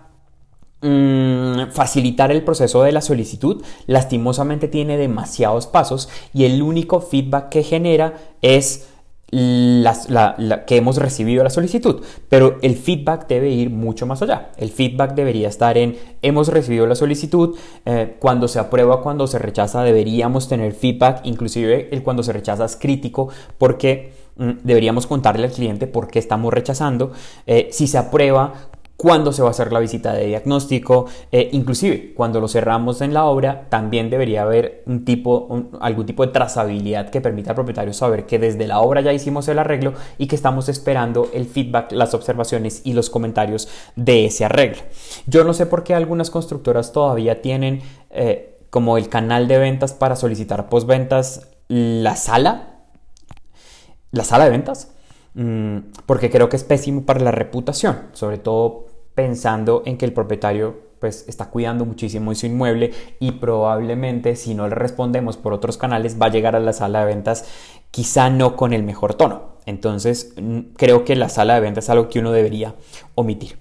Mm, 0.85 1.71
facilitar 1.71 2.29
el 2.29 2.43
proceso 2.43 2.83
de 2.83 2.91
la 2.91 2.99
solicitud, 2.99 3.63
lastimosamente 3.87 4.67
tiene 4.67 4.97
demasiados 4.97 5.65
pasos 5.65 6.09
y 6.33 6.43
el 6.43 6.61
único 6.61 6.99
feedback 6.99 7.47
que 7.47 7.63
genera 7.63 8.15
es 8.41 8.89
la, 9.31 10.65
que 10.67 10.75
hemos 10.75 10.97
recibido 10.97 11.41
la 11.41 11.49
solicitud, 11.49 12.03
pero 12.27 12.57
el 12.61 12.75
feedback 12.75 13.29
debe 13.29 13.49
ir 13.49 13.69
mucho 13.69 14.05
más 14.05 14.21
allá. 14.23 14.51
El 14.57 14.71
feedback 14.71 15.15
debería 15.15 15.47
estar 15.47 15.77
en 15.77 15.95
hemos 16.21 16.49
recibido 16.49 16.85
la 16.85 16.95
solicitud, 16.95 17.55
eh, 17.85 18.17
cuando 18.19 18.49
se 18.49 18.59
aprueba, 18.59 19.01
cuando 19.01 19.25
se 19.27 19.39
rechaza, 19.39 19.83
deberíamos 19.83 20.49
tener 20.49 20.73
feedback, 20.73 21.21
inclusive 21.23 21.87
el 21.93 22.03
cuando 22.03 22.23
se 22.23 22.33
rechaza 22.33 22.65
es 22.65 22.75
crítico 22.75 23.29
porque 23.57 24.11
mm, 24.35 24.51
deberíamos 24.63 25.07
contarle 25.07 25.47
al 25.47 25.53
cliente 25.53 25.87
por 25.87 26.09
qué 26.09 26.19
estamos 26.19 26.53
rechazando. 26.53 27.13
Eh, 27.47 27.69
si 27.71 27.87
se 27.87 27.97
aprueba, 27.97 28.53
cuándo 28.97 29.33
se 29.33 29.41
va 29.41 29.49
a 29.49 29.51
hacer 29.51 29.73
la 29.73 29.79
visita 29.79 30.13
de 30.13 30.27
diagnóstico, 30.27 31.07
eh, 31.31 31.49
inclusive 31.51 32.13
cuando 32.15 32.39
lo 32.39 32.47
cerramos 32.47 33.01
en 33.01 33.13
la 33.13 33.25
obra, 33.25 33.67
también 33.69 34.09
debería 34.09 34.43
haber 34.43 34.83
un 34.85 35.03
tipo, 35.03 35.69
algún 35.81 36.05
tipo 36.05 36.25
de 36.25 36.31
trazabilidad 36.31 37.09
que 37.09 37.19
permita 37.19 37.51
al 37.51 37.55
propietario 37.55 37.93
saber 37.93 38.25
que 38.25 38.39
desde 38.39 38.67
la 38.67 38.79
obra 38.79 39.01
ya 39.01 39.11
hicimos 39.11 39.47
el 39.47 39.59
arreglo 39.59 39.93
y 40.17 40.27
que 40.27 40.35
estamos 40.35 40.69
esperando 40.69 41.29
el 41.33 41.45
feedback, 41.45 41.91
las 41.91 42.13
observaciones 42.13 42.81
y 42.85 42.93
los 42.93 43.09
comentarios 43.09 43.67
de 43.95 44.25
ese 44.25 44.45
arreglo. 44.45 44.81
Yo 45.25 45.43
no 45.43 45.53
sé 45.53 45.65
por 45.65 45.83
qué 45.83 45.95
algunas 45.95 46.29
constructoras 46.29 46.91
todavía 46.91 47.41
tienen 47.41 47.81
eh, 48.09 48.59
como 48.69 48.97
el 48.97 49.09
canal 49.09 49.47
de 49.47 49.57
ventas 49.57 49.93
para 49.93 50.15
solicitar 50.15 50.69
postventas 50.69 51.49
la 51.67 52.15
sala, 52.15 52.85
la 54.11 54.23
sala 54.23 54.45
de 54.45 54.51
ventas, 54.51 54.91
porque 56.05 56.29
creo 56.29 56.49
que 56.49 56.57
es 56.57 56.63
pésimo 56.63 57.05
para 57.05 57.19
la 57.19 57.31
reputación, 57.31 57.97
sobre 58.13 58.37
todo 58.37 58.85
pensando 59.15 59.83
en 59.85 59.97
que 59.97 60.05
el 60.05 60.13
propietario 60.13 60.93
pues 60.99 61.25
está 61.27 61.49
cuidando 61.49 61.85
muchísimo 61.85 62.33
su 62.33 62.45
inmueble 62.45 62.91
y 63.19 63.31
probablemente 63.31 64.35
si 64.35 64.55
no 64.55 64.67
le 64.69 64.75
respondemos 64.75 65.35
por 65.35 65.51
otros 65.51 65.77
canales 65.77 66.17
va 66.21 66.27
a 66.27 66.29
llegar 66.29 66.55
a 66.55 66.61
la 66.61 66.71
sala 66.71 67.01
de 67.01 67.07
ventas 67.07 67.45
quizá 67.91 68.29
no 68.29 68.55
con 68.55 68.73
el 68.73 68.83
mejor 68.83 69.15
tono. 69.15 69.53
Entonces 69.65 70.33
creo 70.77 71.03
que 71.03 71.15
la 71.15 71.29
sala 71.29 71.55
de 71.55 71.61
ventas 71.61 71.85
es 71.85 71.89
algo 71.89 72.07
que 72.07 72.19
uno 72.19 72.31
debería 72.31 72.75
omitir. 73.15 73.57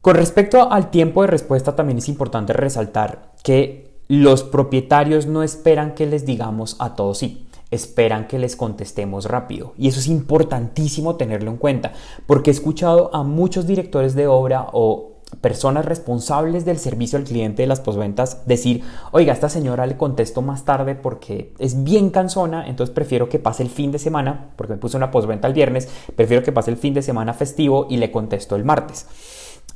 Con 0.00 0.14
respecto 0.14 0.70
al 0.70 0.90
tiempo 0.90 1.22
de 1.22 1.28
respuesta 1.28 1.74
también 1.74 1.98
es 1.98 2.08
importante 2.08 2.52
resaltar 2.52 3.32
que 3.42 3.98
los 4.06 4.44
propietarios 4.44 5.26
no 5.26 5.42
esperan 5.42 5.94
que 5.94 6.06
les 6.06 6.24
digamos 6.24 6.76
a 6.78 6.94
todos 6.94 7.18
sí 7.18 7.45
esperan 7.70 8.28
que 8.28 8.38
les 8.38 8.56
contestemos 8.56 9.26
rápido. 9.26 9.74
Y 9.76 9.88
eso 9.88 10.00
es 10.00 10.06
importantísimo 10.06 11.16
tenerlo 11.16 11.50
en 11.50 11.56
cuenta, 11.56 11.92
porque 12.26 12.50
he 12.50 12.54
escuchado 12.54 13.14
a 13.14 13.22
muchos 13.22 13.66
directores 13.66 14.14
de 14.14 14.26
obra 14.26 14.68
o 14.72 15.16
personas 15.40 15.84
responsables 15.84 16.64
del 16.64 16.78
servicio 16.78 17.18
al 17.18 17.24
cliente 17.24 17.62
de 17.62 17.66
las 17.66 17.80
posventas 17.80 18.46
decir, 18.46 18.82
oiga, 19.10 19.32
esta 19.32 19.48
señora 19.48 19.86
le 19.86 19.96
contesto 19.96 20.40
más 20.40 20.64
tarde 20.64 20.94
porque 20.94 21.52
es 21.58 21.82
bien 21.82 22.10
cansona, 22.10 22.68
entonces 22.68 22.94
prefiero 22.94 23.28
que 23.28 23.40
pase 23.40 23.62
el 23.62 23.68
fin 23.68 23.90
de 23.90 23.98
semana, 23.98 24.50
porque 24.56 24.74
me 24.74 24.78
puse 24.78 24.96
una 24.96 25.10
posventa 25.10 25.48
el 25.48 25.54
viernes, 25.54 25.88
prefiero 26.14 26.44
que 26.44 26.52
pase 26.52 26.70
el 26.70 26.76
fin 26.76 26.94
de 26.94 27.02
semana 27.02 27.34
festivo 27.34 27.86
y 27.90 27.96
le 27.96 28.12
contesto 28.12 28.54
el 28.54 28.64
martes. 28.64 29.06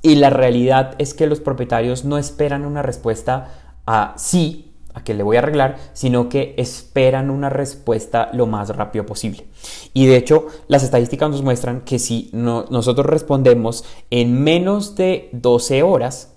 Y 0.02 0.14
la 0.14 0.30
realidad 0.30 0.94
es 0.98 1.14
que 1.14 1.26
los 1.26 1.40
propietarios 1.40 2.04
no 2.04 2.16
esperan 2.16 2.64
una 2.64 2.82
respuesta 2.82 3.48
a 3.86 4.14
sí 4.16 4.69
a 4.94 5.04
que 5.04 5.14
le 5.14 5.22
voy 5.22 5.36
a 5.36 5.40
arreglar, 5.40 5.76
sino 5.92 6.28
que 6.28 6.54
esperan 6.56 7.30
una 7.30 7.48
respuesta 7.48 8.30
lo 8.32 8.46
más 8.46 8.68
rápido 8.70 9.06
posible. 9.06 9.46
Y 9.94 10.06
de 10.06 10.16
hecho, 10.16 10.46
las 10.68 10.82
estadísticas 10.82 11.30
nos 11.30 11.42
muestran 11.42 11.82
que 11.82 11.98
si 11.98 12.30
nosotros 12.32 13.06
respondemos 13.06 13.84
en 14.10 14.42
menos 14.42 14.96
de 14.96 15.28
12 15.32 15.82
horas, 15.82 16.34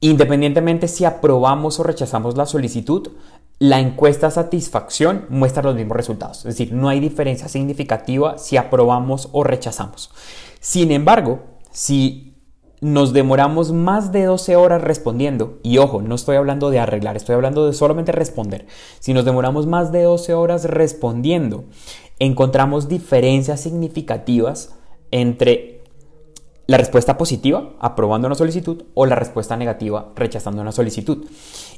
independientemente 0.00 0.88
si 0.88 1.04
aprobamos 1.04 1.80
o 1.80 1.82
rechazamos 1.82 2.36
la 2.36 2.46
solicitud, 2.46 3.10
la 3.58 3.80
encuesta 3.80 4.30
satisfacción 4.30 5.24
muestra 5.30 5.62
los 5.62 5.74
mismos 5.74 5.96
resultados. 5.96 6.38
Es 6.38 6.44
decir, 6.44 6.72
no 6.72 6.88
hay 6.88 7.00
diferencia 7.00 7.48
significativa 7.48 8.36
si 8.36 8.56
aprobamos 8.58 9.30
o 9.32 9.44
rechazamos. 9.44 10.10
Sin 10.60 10.92
embargo, 10.92 11.40
si 11.70 12.35
nos 12.86 13.12
demoramos 13.12 13.72
más 13.72 14.12
de 14.12 14.26
12 14.26 14.54
horas 14.54 14.80
respondiendo, 14.80 15.58
y 15.64 15.78
ojo, 15.78 16.02
no 16.02 16.14
estoy 16.14 16.36
hablando 16.36 16.70
de 16.70 16.78
arreglar, 16.78 17.16
estoy 17.16 17.34
hablando 17.34 17.66
de 17.66 17.72
solamente 17.72 18.12
responder, 18.12 18.66
si 19.00 19.12
nos 19.12 19.24
demoramos 19.24 19.66
más 19.66 19.90
de 19.90 20.04
12 20.04 20.34
horas 20.34 20.64
respondiendo, 20.66 21.64
encontramos 22.20 22.86
diferencias 22.86 23.60
significativas 23.60 24.76
entre 25.10 25.82
la 26.68 26.76
respuesta 26.76 27.18
positiva, 27.18 27.72
aprobando 27.80 28.28
una 28.28 28.36
solicitud, 28.36 28.84
o 28.94 29.04
la 29.04 29.16
respuesta 29.16 29.56
negativa, 29.56 30.12
rechazando 30.14 30.62
una 30.62 30.72
solicitud. 30.72 31.26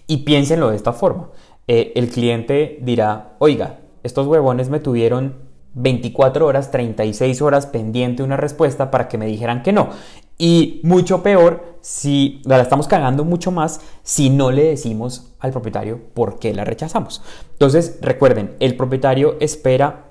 Y 0.07 0.19
piénsenlo 0.19 0.71
de 0.71 0.77
esta 0.77 0.93
forma. 0.93 1.31
Eh, 1.67 1.93
el 1.95 2.09
cliente 2.09 2.79
dirá, 2.83 3.37
oiga, 3.39 3.81
estos 4.03 4.27
huevones 4.27 4.71
me 4.71 4.81
tuvieron 4.81 5.49
24 5.75 6.47
horas, 6.47 6.71
36 6.71 7.43
horas 7.43 7.67
pendiente 7.67 8.23
una 8.23 8.37
respuesta 8.37 8.91
para 8.91 9.09
que 9.09 9.19
me 9.19 9.27
dijeran 9.27 9.63
que 9.63 9.73
no. 9.73 9.91
Y 10.39 10.81
mucho 10.85 11.23
peor 11.23 11.79
si 11.81 12.41
la 12.45 12.61
estamos 12.61 12.87
cagando 12.87 13.25
mucho 13.25 13.51
más 13.51 13.81
si 14.03 14.31
no 14.31 14.51
le 14.51 14.65
decimos 14.65 15.33
al 15.41 15.51
propietario 15.51 16.01
por 16.15 16.39
qué 16.39 16.55
la 16.55 16.65
rechazamos. 16.65 17.23
Entonces, 17.53 17.99
recuerden, 18.01 18.55
el 18.61 18.77
propietario 18.77 19.37
espera 19.41 20.05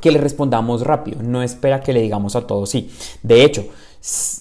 que 0.00 0.12
le 0.12 0.20
respondamos 0.20 0.82
rápido, 0.82 1.22
no 1.22 1.42
espera 1.42 1.80
que 1.80 1.92
le 1.92 2.02
digamos 2.02 2.36
a 2.36 2.46
todos 2.46 2.70
sí. 2.70 2.90
De 3.22 3.44
hecho, 3.44 3.66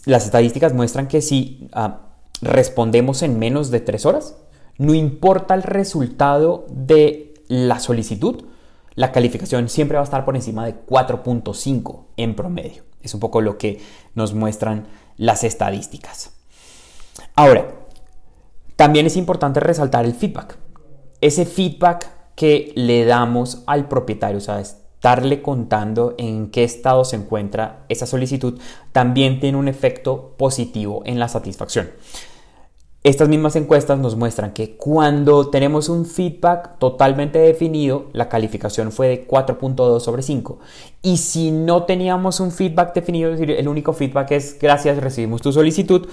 las 0.05 0.25
estadísticas 0.25 0.73
muestran 0.73 1.07
que 1.07 1.21
si 1.21 1.67
ah, 1.73 2.01
respondemos 2.41 3.23
en 3.23 3.39
menos 3.39 3.71
de 3.71 3.79
tres 3.79 4.05
horas, 4.05 4.35
no 4.77 4.93
importa 4.93 5.55
el 5.55 5.63
resultado 5.63 6.67
de 6.69 7.33
la 7.47 7.79
solicitud, 7.79 8.43
la 8.93 9.11
calificación 9.11 9.69
siempre 9.69 9.95
va 9.95 10.01
a 10.01 10.03
estar 10.03 10.25
por 10.25 10.35
encima 10.35 10.65
de 10.65 10.75
4.5 10.85 12.05
en 12.17 12.35
promedio. 12.35 12.83
Es 13.01 13.13
un 13.13 13.19
poco 13.19 13.41
lo 13.41 13.57
que 13.57 13.79
nos 14.15 14.33
muestran 14.33 14.85
las 15.17 15.43
estadísticas. 15.43 16.31
Ahora, 17.35 17.73
también 18.75 19.05
es 19.07 19.17
importante 19.17 19.59
resaltar 19.59 20.05
el 20.05 20.13
feedback. 20.13 20.57
Ese 21.19 21.45
feedback 21.45 22.09
que 22.35 22.71
le 22.75 23.05
damos 23.05 23.63
al 23.65 23.87
propietario, 23.87 24.37
o 24.37 24.41
sea, 24.41 24.59
estarle 24.59 25.41
contando 25.41 26.13
en 26.17 26.51
qué 26.51 26.63
estado 26.63 27.03
se 27.03 27.15
encuentra 27.15 27.85
esa 27.89 28.05
solicitud, 28.05 28.59
también 28.91 29.39
tiene 29.39 29.57
un 29.57 29.67
efecto 29.67 30.35
positivo 30.37 31.01
en 31.05 31.19
la 31.19 31.27
satisfacción. 31.27 31.89
Estas 33.07 33.29
mismas 33.29 33.55
encuestas 33.55 33.97
nos 33.99 34.17
muestran 34.17 34.51
que 34.51 34.75
cuando 34.75 35.49
tenemos 35.49 35.87
un 35.87 36.05
feedback 36.05 36.77
totalmente 36.77 37.39
definido, 37.39 38.07
la 38.11 38.27
calificación 38.27 38.91
fue 38.91 39.07
de 39.07 39.25
4.2 39.25 40.01
sobre 40.01 40.21
5. 40.21 40.59
Y 41.03 41.15
si 41.15 41.51
no 41.51 41.83
teníamos 41.83 42.41
un 42.41 42.51
feedback 42.51 42.93
definido, 42.93 43.31
es 43.31 43.39
decir, 43.39 43.55
el 43.55 43.69
único 43.69 43.93
feedback 43.93 44.31
es 44.31 44.59
gracias, 44.59 44.97
recibimos 44.97 45.41
tu 45.41 45.53
solicitud, 45.53 46.05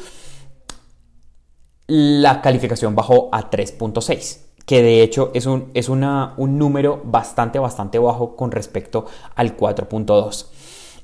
la 1.89 2.41
calificación 2.41 2.95
bajó 2.95 3.29
a 3.33 3.51
3.6 3.51 4.45
que 4.65 4.83
de 4.83 5.03
hecho 5.03 5.31
es, 5.35 5.47
un, 5.47 5.71
es 5.75 5.89
una, 5.89 6.35
un 6.37 6.59
número 6.59 7.03
bastante, 7.05 7.59
bastante 7.59 7.99
bajo 7.99 8.37
con 8.37 8.51
respecto 8.51 9.07
al 9.35 9.57
4.2. 9.57 10.47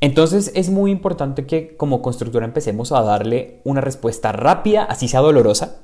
Entonces 0.01 0.51
es 0.55 0.71
muy 0.71 0.91
importante 0.91 1.47
que 1.47 1.77
como 1.77 2.01
constructora 2.01 2.47
empecemos 2.47 2.91
a 2.93 3.03
darle 3.03 3.61
una 3.65 3.81
respuesta 3.81 4.33
rápida, 4.33 4.85
así 4.85 5.09
sea 5.09 5.21
dolorosa, 5.21 5.83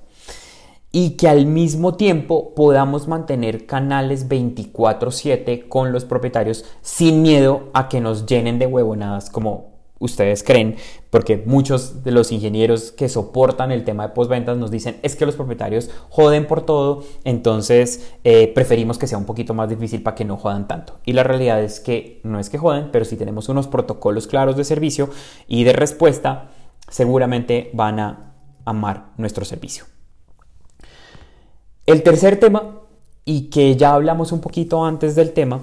y 0.90 1.10
que 1.10 1.28
al 1.28 1.44
mismo 1.44 1.96
tiempo 1.96 2.54
podamos 2.54 3.08
mantener 3.08 3.66
canales 3.66 4.28
24/7 4.28 5.68
con 5.68 5.92
los 5.92 6.06
propietarios 6.06 6.64
sin 6.80 7.20
miedo 7.20 7.68
a 7.74 7.88
que 7.90 8.00
nos 8.00 8.24
llenen 8.24 8.58
de 8.58 8.66
huevonadas 8.66 9.28
como 9.28 9.75
ustedes 9.98 10.42
creen, 10.42 10.76
porque 11.10 11.42
muchos 11.46 12.04
de 12.04 12.10
los 12.10 12.32
ingenieros 12.32 12.92
que 12.92 13.08
soportan 13.08 13.72
el 13.72 13.84
tema 13.84 14.08
de 14.08 14.14
postventas 14.14 14.56
nos 14.58 14.70
dicen 14.70 14.98
es 15.02 15.16
que 15.16 15.26
los 15.26 15.36
propietarios 15.36 15.90
joden 16.10 16.46
por 16.46 16.66
todo, 16.66 17.04
entonces 17.24 18.12
eh, 18.24 18.52
preferimos 18.54 18.98
que 18.98 19.06
sea 19.06 19.18
un 19.18 19.24
poquito 19.24 19.54
más 19.54 19.68
difícil 19.68 20.02
para 20.02 20.14
que 20.14 20.24
no 20.24 20.36
jodan 20.36 20.68
tanto. 20.68 20.98
Y 21.04 21.12
la 21.12 21.22
realidad 21.22 21.62
es 21.62 21.80
que 21.80 22.20
no 22.24 22.38
es 22.38 22.50
que 22.50 22.58
joden, 22.58 22.90
pero 22.92 23.04
si 23.04 23.16
tenemos 23.16 23.48
unos 23.48 23.68
protocolos 23.68 24.26
claros 24.26 24.56
de 24.56 24.64
servicio 24.64 25.08
y 25.48 25.64
de 25.64 25.72
respuesta, 25.72 26.50
seguramente 26.88 27.70
van 27.72 28.00
a 28.00 28.34
amar 28.64 29.12
nuestro 29.16 29.44
servicio. 29.44 29.84
El 31.86 32.02
tercer 32.02 32.38
tema, 32.38 32.80
y 33.24 33.48
que 33.48 33.76
ya 33.76 33.94
hablamos 33.94 34.32
un 34.32 34.40
poquito 34.40 34.84
antes 34.84 35.14
del 35.14 35.32
tema, 35.32 35.62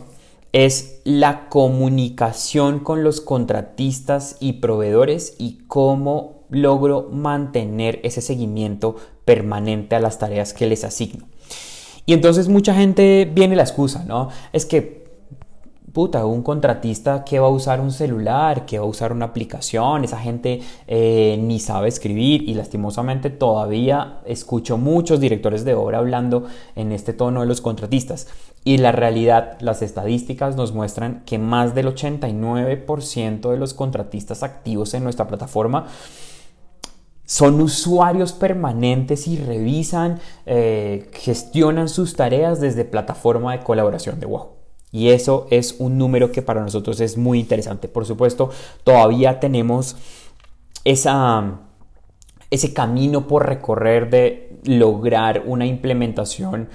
es 0.53 1.01
la 1.03 1.49
comunicación 1.49 2.79
con 2.79 3.03
los 3.03 3.21
contratistas 3.21 4.37
y 4.39 4.53
proveedores 4.53 5.35
y 5.39 5.59
cómo 5.67 6.43
logro 6.49 7.09
mantener 7.11 7.99
ese 8.03 8.21
seguimiento 8.21 8.95
permanente 9.25 9.95
a 9.95 9.99
las 9.99 10.19
tareas 10.19 10.53
que 10.53 10.67
les 10.67 10.83
asigno. 10.83 11.25
Y 12.05 12.13
entonces 12.13 12.49
mucha 12.49 12.75
gente 12.75 13.29
viene 13.33 13.55
la 13.55 13.63
excusa, 13.63 14.05
¿no? 14.05 14.29
Es 14.51 14.65
que 14.65 15.03
puta, 15.93 16.25
un 16.25 16.41
contratista 16.41 17.23
que 17.23 17.39
va 17.39 17.47
a 17.47 17.51
usar 17.51 17.79
un 17.79 17.91
celular, 17.91 18.65
que 18.65 18.79
va 18.79 18.85
a 18.85 18.87
usar 18.87 19.13
una 19.13 19.25
aplicación, 19.25 20.03
esa 20.03 20.17
gente 20.17 20.61
eh, 20.87 21.37
ni 21.39 21.59
sabe 21.59 21.87
escribir 21.87 22.49
y 22.49 22.55
lastimosamente 22.55 23.29
todavía 23.29 24.19
escucho 24.25 24.79
muchos 24.79 25.19
directores 25.19 25.63
de 25.63 25.75
obra 25.75 25.99
hablando 25.99 26.45
en 26.75 26.91
este 26.91 27.13
tono 27.13 27.41
de 27.41 27.45
los 27.45 27.61
contratistas. 27.61 28.27
Y 28.63 28.77
la 28.77 28.91
realidad, 28.93 29.57
las 29.59 29.81
estadísticas 29.81 30.55
nos 30.55 30.73
muestran 30.73 31.23
que 31.25 31.37
más 31.37 31.75
del 31.75 31.87
89% 31.87 33.49
de 33.51 33.57
los 33.57 33.73
contratistas 33.73 34.41
activos 34.41 34.93
en 34.93 35.03
nuestra 35.03 35.27
plataforma 35.27 35.87
son 37.25 37.61
usuarios 37.61 38.33
permanentes 38.33 39.27
y 39.27 39.37
revisan, 39.37 40.19
eh, 40.45 41.09
gestionan 41.13 41.89
sus 41.89 42.15
tareas 42.15 42.59
desde 42.61 42.85
plataforma 42.85 43.53
de 43.53 43.63
colaboración 43.63 44.19
de 44.19 44.27
WOW. 44.27 44.49
Y 44.91 45.09
eso 45.09 45.47
es 45.49 45.75
un 45.79 45.97
número 45.97 46.31
que 46.31 46.41
para 46.41 46.61
nosotros 46.61 46.99
es 46.99 47.17
muy 47.17 47.39
interesante. 47.39 47.87
Por 47.87 48.05
supuesto, 48.05 48.51
todavía 48.83 49.39
tenemos 49.39 49.95
esa, 50.83 51.61
ese 52.51 52.73
camino 52.73 53.27
por 53.27 53.47
recorrer 53.47 54.09
de 54.09 54.59
lograr 54.65 55.43
una 55.47 55.65
implementación 55.65 56.69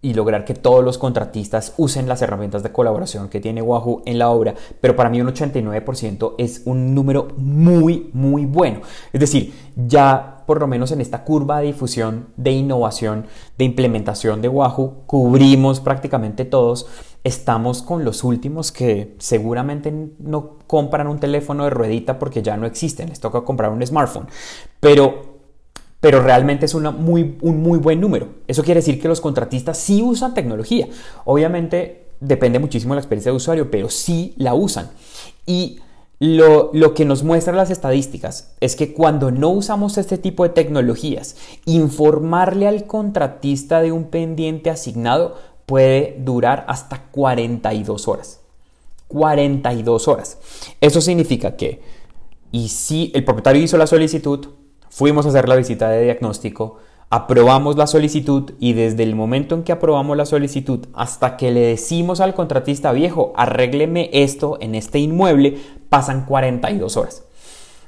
y 0.00 0.14
lograr 0.14 0.44
que 0.44 0.54
todos 0.54 0.84
los 0.84 0.96
contratistas 0.96 1.74
usen 1.76 2.08
las 2.08 2.22
herramientas 2.22 2.62
de 2.62 2.70
colaboración 2.70 3.28
que 3.28 3.40
tiene 3.40 3.62
Wahoo 3.62 4.02
en 4.06 4.18
la 4.18 4.30
obra, 4.30 4.54
pero 4.80 4.94
para 4.94 5.10
mí 5.10 5.20
un 5.20 5.28
89% 5.28 6.34
es 6.38 6.62
un 6.66 6.94
número 6.94 7.28
muy, 7.36 8.10
muy 8.12 8.46
bueno. 8.46 8.80
Es 9.12 9.20
decir, 9.20 9.52
ya 9.76 10.44
por 10.46 10.60
lo 10.60 10.66
menos 10.66 10.92
en 10.92 11.02
esta 11.02 11.24
curva 11.24 11.60
de 11.60 11.66
difusión, 11.66 12.28
de 12.36 12.52
innovación, 12.52 13.26
de 13.58 13.64
implementación 13.66 14.40
de 14.40 14.48
Wahoo, 14.48 15.02
cubrimos 15.04 15.80
prácticamente 15.80 16.46
todos. 16.46 16.86
Estamos 17.22 17.82
con 17.82 18.02
los 18.02 18.24
últimos 18.24 18.72
que 18.72 19.14
seguramente 19.18 19.92
no 20.18 20.58
compran 20.66 21.08
un 21.08 21.18
teléfono 21.18 21.64
de 21.64 21.70
ruedita 21.70 22.18
porque 22.18 22.42
ya 22.42 22.56
no 22.56 22.66
existen, 22.66 23.10
les 23.10 23.20
toca 23.20 23.42
comprar 23.42 23.70
un 23.72 23.86
smartphone. 23.86 24.28
Pero 24.80 25.37
pero 26.00 26.22
realmente 26.22 26.66
es 26.66 26.74
una 26.74 26.90
muy, 26.90 27.38
un 27.40 27.62
muy 27.62 27.78
buen 27.78 28.00
número. 28.00 28.28
Eso 28.46 28.62
quiere 28.62 28.80
decir 28.80 29.00
que 29.00 29.08
los 29.08 29.20
contratistas 29.20 29.78
sí 29.78 30.02
usan 30.02 30.34
tecnología. 30.34 30.88
Obviamente 31.24 32.06
depende 32.20 32.58
muchísimo 32.58 32.94
de 32.94 32.96
la 32.96 33.00
experiencia 33.00 33.32
de 33.32 33.36
usuario, 33.36 33.70
pero 33.70 33.88
sí 33.88 34.34
la 34.36 34.54
usan. 34.54 34.90
Y 35.46 35.80
lo, 36.20 36.94
que 36.94 37.04
nos 37.04 37.22
muestran 37.22 37.56
las 37.56 37.70
estadísticas 37.70 38.54
es 38.60 38.74
que 38.74 38.92
cuando 38.92 39.30
no 39.30 39.50
usamos 39.50 39.98
este 39.98 40.18
tipo 40.18 40.42
de 40.42 40.50
tecnologías, 40.50 41.36
informarle 41.64 42.66
al 42.66 42.86
contratista 42.86 43.80
de 43.80 43.92
un 43.92 44.04
pendiente 44.04 44.70
asignado 44.70 45.36
puede 45.66 46.16
durar 46.20 46.64
hasta 46.68 47.04
42 47.10 48.08
horas. 48.08 48.40
42 49.06 50.08
horas. 50.08 50.38
Eso 50.80 51.00
significa 51.00 51.56
que, 51.56 51.82
y 52.50 52.68
si 52.68 53.10
el 53.14 53.24
propietario 53.24 53.62
hizo 53.62 53.78
la 53.78 53.86
solicitud, 53.86 54.48
fuimos 54.90 55.26
a 55.26 55.30
hacer 55.30 55.48
la 55.48 55.56
visita 55.56 55.88
de 55.88 56.04
diagnóstico, 56.04 56.78
aprobamos 57.10 57.76
la 57.76 57.86
solicitud 57.86 58.52
y 58.58 58.74
desde 58.74 59.02
el 59.02 59.14
momento 59.14 59.54
en 59.54 59.62
que 59.62 59.72
aprobamos 59.72 60.16
la 60.16 60.26
solicitud 60.26 60.86
hasta 60.92 61.36
que 61.36 61.50
le 61.50 61.60
decimos 61.60 62.20
al 62.20 62.34
contratista 62.34 62.92
viejo, 62.92 63.32
arrégleme 63.36 64.10
esto 64.12 64.58
en 64.60 64.74
este 64.74 64.98
inmueble, 64.98 65.58
pasan 65.88 66.26
42 66.26 66.96
horas. 66.96 67.24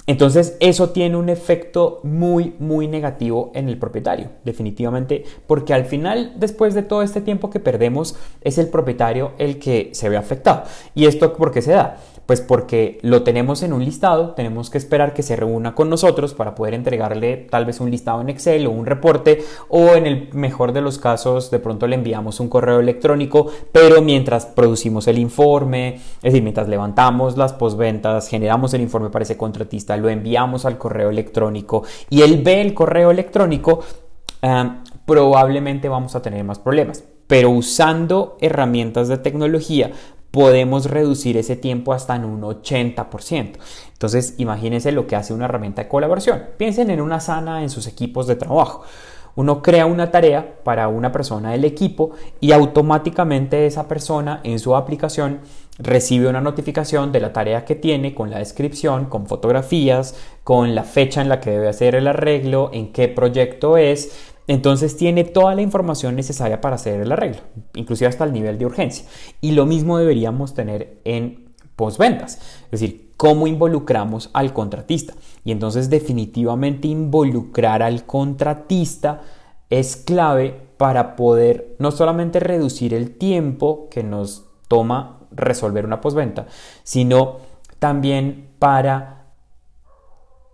Entonces 0.07 0.57
eso 0.59 0.91
tiene 0.91 1.17
un 1.17 1.29
efecto 1.29 2.01
muy, 2.03 2.55
muy 2.59 2.89
negativo 2.89 3.53
en 3.55 3.69
el 3.69 3.79
propietario, 3.79 4.31
definitivamente, 4.45 5.25
porque 5.47 5.75
al 5.75 5.85
final, 5.85 6.33
después 6.37 6.75
de 6.75 6.83
todo 6.83 7.03
este 7.03 7.21
tiempo 7.21 7.51
que 7.51 7.61
perdemos, 7.61 8.17
es 8.41 8.59
el 8.59 8.69
propietario 8.69 9.33
el 9.39 9.59
que 9.59 9.91
se 9.93 10.09
ve 10.09 10.17
afectado. 10.17 10.65
¿Y 10.95 11.07
esto 11.07 11.35
por 11.35 11.53
qué 11.53 11.63
se 11.63 11.73
da? 11.73 11.99
Pues 12.31 12.41
porque 12.41 13.01
lo 13.03 13.25
tenemos 13.25 13.65
en 13.65 13.73
un 13.73 13.85
listado, 13.85 14.35
tenemos 14.35 14.71
que 14.71 14.79
esperar 14.79 15.15
que 15.15 15.25
se 15.25 15.35
reúna 15.35 15.75
con 15.75 15.91
nosotros 15.91 16.33
para 16.33 16.55
poder 16.55 16.75
entregarle 16.75 17.49
tal 17.51 17.65
vez 17.65 17.81
un 17.81 17.91
listado 17.91 18.21
en 18.21 18.29
Excel 18.29 18.69
o 18.69 18.71
un 18.71 18.87
reporte 18.87 19.43
o 19.69 19.97
en 19.97 20.07
el 20.07 20.33
mejor 20.33 20.73
de 20.73 20.81
los 20.81 20.99
casos 20.99 21.51
de 21.51 21.59
pronto 21.59 21.89
le 21.89 21.97
enviamos 21.97 22.39
un 22.39 22.49
correo 22.49 22.79
electrónico, 22.79 23.49
pero 23.73 24.01
mientras 24.01 24.47
producimos 24.47 25.09
el 25.09 25.19
informe, 25.19 25.95
es 25.97 26.23
decir, 26.23 26.45
mientras 26.45 26.69
levantamos 26.69 27.37
las 27.37 27.53
posventas, 27.53 28.29
generamos 28.29 28.75
el 28.75 28.83
informe 28.83 29.11
para 29.11 29.25
ese 29.25 29.37
contratista, 29.37 29.97
lo 29.97 30.09
enviamos 30.09 30.65
al 30.65 30.79
correo 30.79 31.11
electrónico 31.11 31.83
y 32.11 32.23
él 32.23 32.43
ve 32.45 32.61
el 32.61 32.75
correo 32.75 33.11
electrónico, 33.11 33.81
ah, 34.43 34.85
probablemente 35.05 35.89
vamos 35.89 36.15
a 36.15 36.23
tener 36.23 36.45
más 36.45 36.61
problemas. 36.61 37.03
Pero 37.27 37.51
usando 37.51 38.37
herramientas 38.41 39.07
de 39.07 39.17
tecnología 39.17 39.93
podemos 40.31 40.87
reducir 40.87 41.37
ese 41.37 41.57
tiempo 41.57 41.93
hasta 41.93 42.17
en 42.17 42.25
un 42.25 42.43
80%. 42.43 43.59
Entonces, 43.93 44.35
imagínense 44.39 44.93
lo 44.93 45.07
que 45.07 45.17
hace 45.17 45.35
una 45.35 45.47
herramienta 45.47 45.83
de 45.83 45.89
colaboración. 45.89 46.45
Piensen 46.57 46.91
en 46.91 47.01
una 47.01 47.21
sana 47.21 47.63
en 47.63 47.71
sus 47.71 47.87
equipos 47.87 48.27
de 48.27 48.37
trabajo. 48.37 48.83
Uno 49.37 49.63
crea 49.63 49.87
una 49.87 50.11
tarea 50.11 50.57
para 50.65 50.89
una 50.89 51.13
persona 51.13 51.53
del 51.53 51.65
equipo 51.65 52.11
y 52.41 52.53
automáticamente 52.53 53.67
esa 53.67 53.87
persona 53.87 54.41
en 54.43 54.59
su 54.59 54.75
aplicación 54.75 55.41
recibe 55.79 56.29
una 56.29 56.41
notificación 56.41 57.13
de 57.13 57.21
la 57.21 57.33
tarea 57.33 57.65
que 57.65 57.75
tiene 57.75 58.15
con 58.15 58.31
la 58.31 58.39
descripción, 58.39 59.07
con 59.07 59.27
fotografías, 59.27 60.17
con 60.45 60.75
la 60.75 60.83
fecha 60.83 61.23
en 61.23 61.29
la 61.29 61.41
que 61.41 61.51
debe 61.51 61.69
hacer 61.69 61.95
el 61.95 62.09
arreglo, 62.09 62.71
en 62.73 62.93
qué 62.93 63.09
proyecto 63.09 63.77
es, 63.77 64.30
entonces 64.47 64.97
tiene 64.97 65.25
toda 65.25 65.55
la 65.55 65.63
información 65.63 66.17
necesaria 66.17 66.61
para 66.61 66.77
hacer 66.77 67.01
el 67.01 67.13
arreglo, 67.13 67.41
inclusive 67.75 68.09
hasta 68.09 68.25
el 68.25 68.33
nivel 68.33 68.59
de 68.59 68.67
urgencia. 68.67 69.07
Y 69.41 69.53
lo 69.53 69.67
mismo 69.67 69.99
deberíamos 69.99 70.55
tener 70.55 71.01
en 71.05 71.51
postventas, 71.77 72.39
es 72.65 72.81
decir, 72.81 73.13
cómo 73.17 73.47
involucramos 73.47 74.31
al 74.33 74.53
contratista. 74.53 75.15
Y 75.45 75.53
entonces 75.53 75.91
definitivamente 75.91 76.89
involucrar 76.89 77.83
al 77.83 78.07
contratista 78.07 79.21
es 79.69 79.97
clave 79.97 80.59
para 80.77 81.17
poder 81.17 81.77
no 81.79 81.91
solamente 81.91 82.41
reducir 82.41 82.95
el 82.95 83.17
tiempo 83.17 83.89
que 83.91 84.03
nos 84.03 84.47
toma 84.69 85.21
resolver 85.31 85.85
una 85.85 86.01
postventa, 86.01 86.47
sino 86.83 87.37
también 87.79 88.49
para 88.59 89.20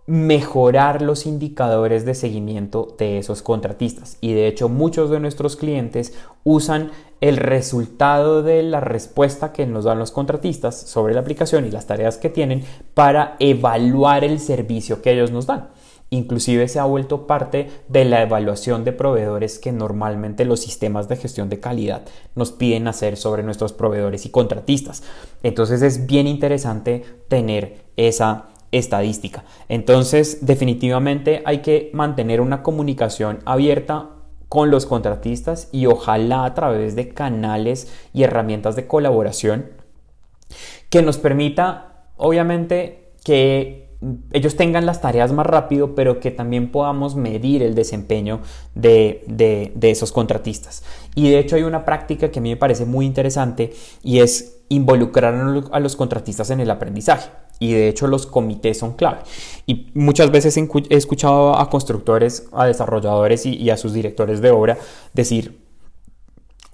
mejorar 0.07 1.01
los 1.01 1.25
indicadores 1.25 2.05
de 2.05 2.15
seguimiento 2.15 2.95
de 2.97 3.17
esos 3.17 3.41
contratistas. 3.41 4.17
Y 4.21 4.33
de 4.33 4.47
hecho 4.47 4.69
muchos 4.69 5.09
de 5.09 5.19
nuestros 5.19 5.57
clientes 5.57 6.13
usan 6.45 6.91
el 7.19 7.35
resultado 7.35 8.41
de 8.41 8.63
la 8.63 8.79
respuesta 8.79 9.51
que 9.51 9.65
nos 9.65 9.83
dan 9.83 9.99
los 9.99 10.11
contratistas 10.11 10.79
sobre 10.79 11.13
la 11.13 11.19
aplicación 11.19 11.65
y 11.65 11.71
las 11.71 11.87
tareas 11.87 12.17
que 12.17 12.29
tienen 12.29 12.63
para 12.93 13.35
evaluar 13.39 14.23
el 14.23 14.39
servicio 14.39 15.01
que 15.01 15.11
ellos 15.11 15.31
nos 15.31 15.45
dan. 15.45 15.69
Inclusive 16.09 16.69
se 16.69 16.79
ha 16.79 16.85
vuelto 16.85 17.27
parte 17.27 17.69
de 17.89 18.05
la 18.05 18.21
evaluación 18.21 18.85
de 18.85 18.93
proveedores 18.93 19.59
que 19.59 19.73
normalmente 19.73 20.45
los 20.45 20.61
sistemas 20.61 21.09
de 21.09 21.17
gestión 21.17 21.49
de 21.49 21.59
calidad 21.59 22.03
nos 22.33 22.53
piden 22.53 22.87
hacer 22.87 23.17
sobre 23.17 23.43
nuestros 23.43 23.73
proveedores 23.73 24.25
y 24.25 24.29
contratistas. 24.29 25.03
Entonces 25.43 25.81
es 25.81 26.07
bien 26.07 26.27
interesante 26.27 27.03
tener 27.27 27.87
esa 27.97 28.45
estadística. 28.71 29.43
Entonces, 29.69 30.45
definitivamente 30.45 31.41
hay 31.45 31.59
que 31.59 31.89
mantener 31.93 32.41
una 32.41 32.63
comunicación 32.63 33.39
abierta 33.45 34.09
con 34.49 34.71
los 34.71 34.85
contratistas 34.85 35.69
y 35.71 35.85
ojalá 35.87 36.45
a 36.45 36.53
través 36.53 36.95
de 36.95 37.09
canales 37.09 37.91
y 38.13 38.23
herramientas 38.23 38.75
de 38.75 38.87
colaboración 38.87 39.71
que 40.89 41.01
nos 41.01 41.17
permita, 41.17 42.05
obviamente, 42.15 43.11
que 43.23 43.87
ellos 44.31 44.55
tengan 44.55 44.85
las 44.85 45.01
tareas 45.01 45.31
más 45.31 45.45
rápido, 45.45 45.95
pero 45.95 46.19
que 46.19 46.31
también 46.31 46.71
podamos 46.71 47.15
medir 47.15 47.63
el 47.63 47.73
desempeño 47.73 48.41
de, 48.75 49.23
de, 49.27 49.89
esos 49.89 50.11
contratistas. 50.11 50.83
Y 51.15 51.29
de 51.31 51.39
hecho 51.39 51.55
hay 51.55 51.63
una 51.63 51.83
práctica 51.83 52.29
que 52.29 52.39
a 52.39 52.41
mí 52.41 52.49
me 52.49 52.57
parece 52.57 52.85
muy 52.85 53.05
interesante 53.05 53.73
y 54.03 54.19
es 54.19 54.56
involucrar 54.69 55.35
a 55.71 55.79
los 55.79 55.95
contratistas 55.95 56.49
en 56.49 56.59
el 56.59 56.71
aprendizaje 56.71 57.29
y 57.59 57.73
de 57.73 57.87
hecho 57.89 58.07
los 58.07 58.25
comités 58.25 58.79
son 58.79 58.93
clave. 58.93 59.19
Y 59.65 59.87
muchas 59.93 60.31
veces 60.31 60.57
he 60.57 60.95
escuchado 60.95 61.57
a 61.57 61.69
constructores, 61.69 62.47
a 62.51 62.65
desarrolladores 62.65 63.45
y, 63.45 63.69
a 63.69 63.77
sus 63.77 63.93
directores 63.93 64.41
de 64.41 64.51
obra 64.51 64.77
decir, 65.13 65.65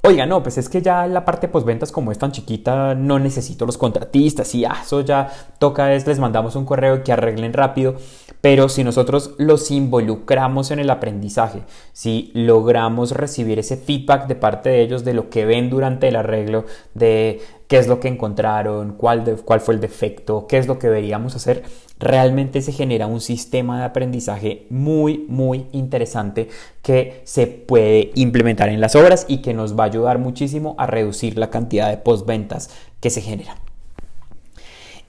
oiga, 0.01 0.25
no, 0.25 0.43
pues 0.43 0.58
es 0.58 0.67
que 0.67 0.82
ya 0.82 1.08
la 1.08 1.23
parte 1.23 1.47
postventas 1.47 1.91
como 1.91 2.12
es 2.12 2.17
tan 2.17 2.32
chiquita, 2.34 2.93
no 2.93 3.19
necesito 3.19 3.65
los 3.65 3.77
contratistas 3.77 4.53
y 4.53 4.65
ah, 4.65 4.79
eso 4.82 5.01
ya 5.01 5.29
toca 5.60 5.93
es, 5.93 6.06
les 6.06 6.19
mandamos 6.19 6.56
un 6.56 6.65
correo 6.65 7.03
que 7.03 7.13
arreglen 7.13 7.53
rápido. 7.53 7.95
Pero 8.41 8.67
si 8.67 8.84
nosotros 8.84 9.36
los 9.38 9.71
involucramos 9.71 10.71
en 10.71 10.79
el 10.79 10.89
aprendizaje, 10.89 11.63
si 11.93 12.29
logramos 12.34 13.12
recibir 13.12 13.58
ese 13.58 13.77
feedback 13.77 14.27
de 14.27 14.36
parte 14.36 14.69
de 14.69 14.82
ellos 14.82 15.06
de 15.06 15.13
lo 15.13 15.29
que 15.29 15.45
ven 15.45 15.69
durante 15.69 16.10
el 16.10 16.17
arreglo, 16.17 16.65
de 16.93 17.41
qué 17.67 17.78
es 17.78 17.88
lo 17.88 17.99
que 17.99 18.08
encontraron, 18.08 18.93
cuál, 18.93 19.41
cuál 19.45 19.62
fue 19.62 19.76
el 19.76 19.82
defecto, 19.82 20.47
qué 20.47 20.58
es 20.58 20.67
lo 20.67 20.80
que 20.80 20.88
deberíamos 20.88 21.36
hacer, 21.36 21.63
realmente 21.99 22.62
se 22.62 22.71
genera 22.71 23.08
un 23.08 23.21
sistema 23.21 23.80
de 23.80 23.86
aprendizaje 23.86 24.67
muy, 24.69 25.26
muy 25.28 25.67
interesante 25.71 26.49
que 26.82 27.21
se 27.23 27.47
puede 27.47 28.12
implementar 28.15 28.69
en 28.69 28.82
las 28.82 28.95
obras 28.95 29.26
y 29.28 29.38
que 29.38 29.54
nos 29.54 29.78
va 29.78 29.84
a 29.84 29.88
ayudar 29.88 30.19
muchísimo 30.19 30.76
a 30.78 30.86
reducir 30.86 31.38
la 31.38 31.49
cantidad 31.49 31.89
de 31.89 31.97
postventas 31.97 32.69
que 32.99 33.10
se 33.10 33.21
genera. 33.21 33.58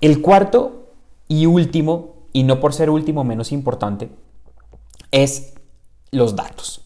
El 0.00 0.20
cuarto 0.20 0.90
y 1.28 1.46
último 1.46 2.14
y 2.32 2.42
no 2.42 2.60
por 2.60 2.74
ser 2.74 2.90
último 2.90 3.24
menos 3.24 3.52
importante, 3.52 4.10
es 5.10 5.54
los 6.10 6.34
datos. 6.34 6.82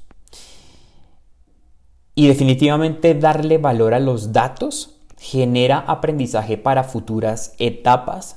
Y 2.14 2.28
definitivamente 2.28 3.14
darle 3.14 3.58
valor 3.58 3.94
a 3.94 4.00
los 4.00 4.32
datos 4.32 4.97
genera 5.18 5.78
aprendizaje 5.78 6.56
para 6.56 6.84
futuras 6.84 7.52
etapas 7.58 8.36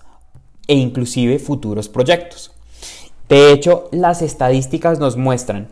e 0.68 0.76
inclusive 0.76 1.40
futuros 1.40 1.90
proyectos. 1.90 2.52
De 3.30 3.52
hecho, 3.52 3.88
las 3.92 4.22
estadísticas 4.22 5.00
nos 5.00 5.16
muestran 5.16 5.70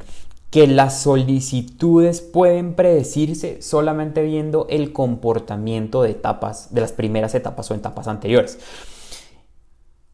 que 0.49 0.65
las 0.65 1.01
solicitudes 1.01 2.21
pueden 2.21 2.73
predecirse 2.73 3.61
solamente 3.61 4.23
viendo 4.23 4.65
el 4.69 4.93
comportamiento 4.93 6.01
de 6.01 6.11
etapas, 6.11 6.73
de 6.73 6.81
las 6.81 6.91
primeras 6.91 7.35
etapas 7.35 7.69
o 7.69 7.75
etapas 7.75 8.07
anteriores. 8.07 8.57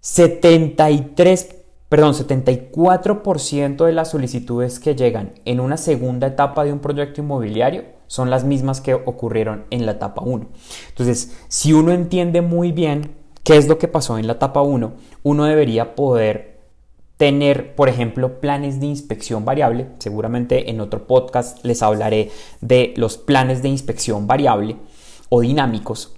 73, 0.01 1.54
perdón, 1.89 2.13
74% 2.13 3.85
de 3.85 3.93
las 3.93 4.11
solicitudes 4.11 4.79
que 4.79 4.95
llegan 4.95 5.33
en 5.45 5.59
una 5.59 5.77
segunda 5.77 6.27
etapa 6.27 6.63
de 6.63 6.73
un 6.73 6.79
proyecto 6.79 7.21
inmobiliario 7.21 7.83
son 8.07 8.29
las 8.29 8.43
mismas 8.43 8.81
que 8.81 8.93
ocurrieron 8.93 9.65
en 9.69 9.85
la 9.85 9.93
etapa 9.93 10.21
1. 10.23 10.47
Entonces, 10.89 11.37
si 11.47 11.73
uno 11.73 11.91
entiende 11.91 12.41
muy 12.41 12.71
bien 12.71 13.15
qué 13.43 13.57
es 13.57 13.67
lo 13.67 13.77
que 13.77 13.87
pasó 13.87 14.17
en 14.17 14.27
la 14.27 14.33
etapa 14.33 14.61
1, 14.61 14.93
uno 15.23 15.45
debería 15.45 15.95
poder 15.95 16.59
tener, 17.17 17.75
por 17.75 17.89
ejemplo, 17.89 18.39
planes 18.41 18.79
de 18.79 18.87
inspección 18.87 19.45
variable. 19.45 19.87
Seguramente 19.99 20.69
en 20.69 20.81
otro 20.81 21.07
podcast 21.07 21.63
les 21.63 21.81
hablaré 21.81 22.31
de 22.61 22.93
los 22.97 23.17
planes 23.17 23.61
de 23.61 23.69
inspección 23.69 24.27
variable 24.27 24.77
o 25.29 25.41
dinámicos 25.41 26.15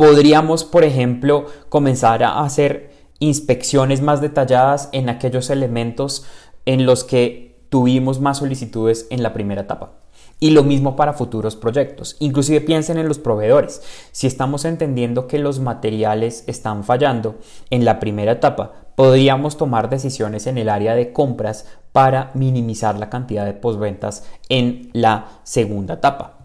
Podríamos, 0.00 0.64
por 0.64 0.82
ejemplo, 0.82 1.44
comenzar 1.68 2.22
a 2.22 2.40
hacer 2.40 2.90
inspecciones 3.20 4.02
más 4.02 4.20
detalladas 4.20 4.88
en 4.92 5.08
aquellos 5.08 5.50
elementos 5.50 6.26
en 6.66 6.84
los 6.84 7.04
que 7.04 7.64
tuvimos 7.68 8.20
más 8.20 8.38
solicitudes 8.38 9.06
en 9.10 9.22
la 9.22 9.32
primera 9.32 9.62
etapa. 9.62 9.92
Y 10.40 10.50
lo 10.50 10.64
mismo 10.64 10.96
para 10.96 11.12
futuros 11.12 11.54
proyectos. 11.54 12.16
Inclusive 12.18 12.62
piensen 12.62 12.98
en 12.98 13.06
los 13.06 13.18
proveedores. 13.18 13.82
Si 14.10 14.26
estamos 14.26 14.64
entendiendo 14.64 15.26
que 15.26 15.38
los 15.38 15.60
materiales 15.60 16.44
están 16.46 16.82
fallando 16.82 17.36
en 17.68 17.84
la 17.84 18.00
primera 18.00 18.32
etapa, 18.32 18.72
podríamos 18.96 19.56
tomar 19.56 19.90
decisiones 19.90 20.46
en 20.46 20.58
el 20.58 20.68
área 20.68 20.94
de 20.94 21.12
compras 21.12 21.66
para 21.92 22.32
minimizar 22.34 22.98
la 22.98 23.10
cantidad 23.10 23.44
de 23.44 23.52
posventas 23.52 24.24
en 24.48 24.90
la 24.94 25.40
segunda 25.44 25.94
etapa. 25.94 26.38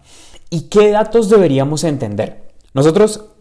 ¿Y 0.50 0.68
qué 0.68 0.90
datos 0.90 1.28
deberíamos 1.28 1.82
entender? 1.82 2.52
Nosotros 2.74 3.36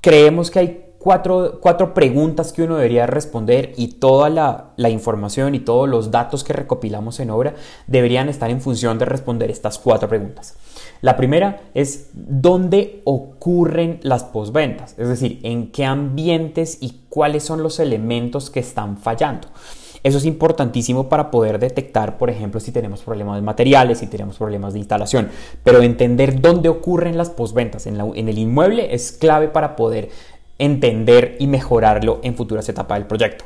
Creemos 0.00 0.50
que 0.50 0.58
hay 0.58 0.89
cuatro, 1.00 1.94
preguntas 1.94 2.52
que 2.52 2.62
uno 2.62 2.76
debería 2.76 3.06
responder 3.06 3.72
y 3.76 3.94
toda 3.94 4.28
la, 4.28 4.72
la, 4.76 4.90
información 4.90 5.54
y 5.54 5.60
todos 5.60 5.88
los 5.88 6.10
datos 6.10 6.44
que 6.44 6.52
recopilamos 6.52 7.20
en 7.20 7.30
obra 7.30 7.54
deberían 7.86 8.28
estar 8.28 8.50
en 8.50 8.60
función 8.60 8.98
de 8.98 9.06
responder 9.06 9.50
estas 9.50 9.78
cuatro 9.78 10.08
preguntas. 10.08 10.56
La 11.00 11.16
primera 11.16 11.62
es 11.72 12.10
dónde 12.12 13.00
ocurren 13.04 13.98
las 14.02 14.24
posventas, 14.24 14.94
es 14.98 15.08
decir, 15.08 15.40
en 15.42 15.72
qué 15.72 15.86
ambientes 15.86 16.76
y 16.82 17.00
cuáles 17.08 17.44
son 17.44 17.62
los 17.62 17.80
elementos 17.80 18.50
que 18.50 18.60
están 18.60 18.98
fallando. 18.98 19.48
Eso 20.02 20.18
es 20.18 20.24
importantísimo 20.24 21.08
para 21.08 21.30
poder 21.30 21.58
detectar, 21.58 22.18
por 22.18 22.30
ejemplo, 22.30 22.60
si 22.60 22.72
tenemos 22.72 23.02
problemas 23.02 23.36
de 23.36 23.42
materiales, 23.42 23.98
si 23.98 24.06
tenemos 24.06 24.36
problemas 24.36 24.72
de 24.72 24.78
instalación. 24.78 25.28
Pero 25.62 25.82
entender 25.82 26.40
dónde 26.40 26.68
ocurren 26.68 27.18
las 27.18 27.30
posventas 27.30 27.86
en, 27.86 28.00
en 28.00 28.28
el 28.28 28.38
inmueble 28.38 28.94
es 28.94 29.12
clave 29.12 29.48
para 29.48 29.76
poder 29.76 30.08
entender 30.60 31.36
y 31.40 31.48
mejorarlo 31.48 32.20
en 32.22 32.36
futuras 32.36 32.68
etapas 32.68 32.98
del 32.98 33.08
proyecto. 33.08 33.44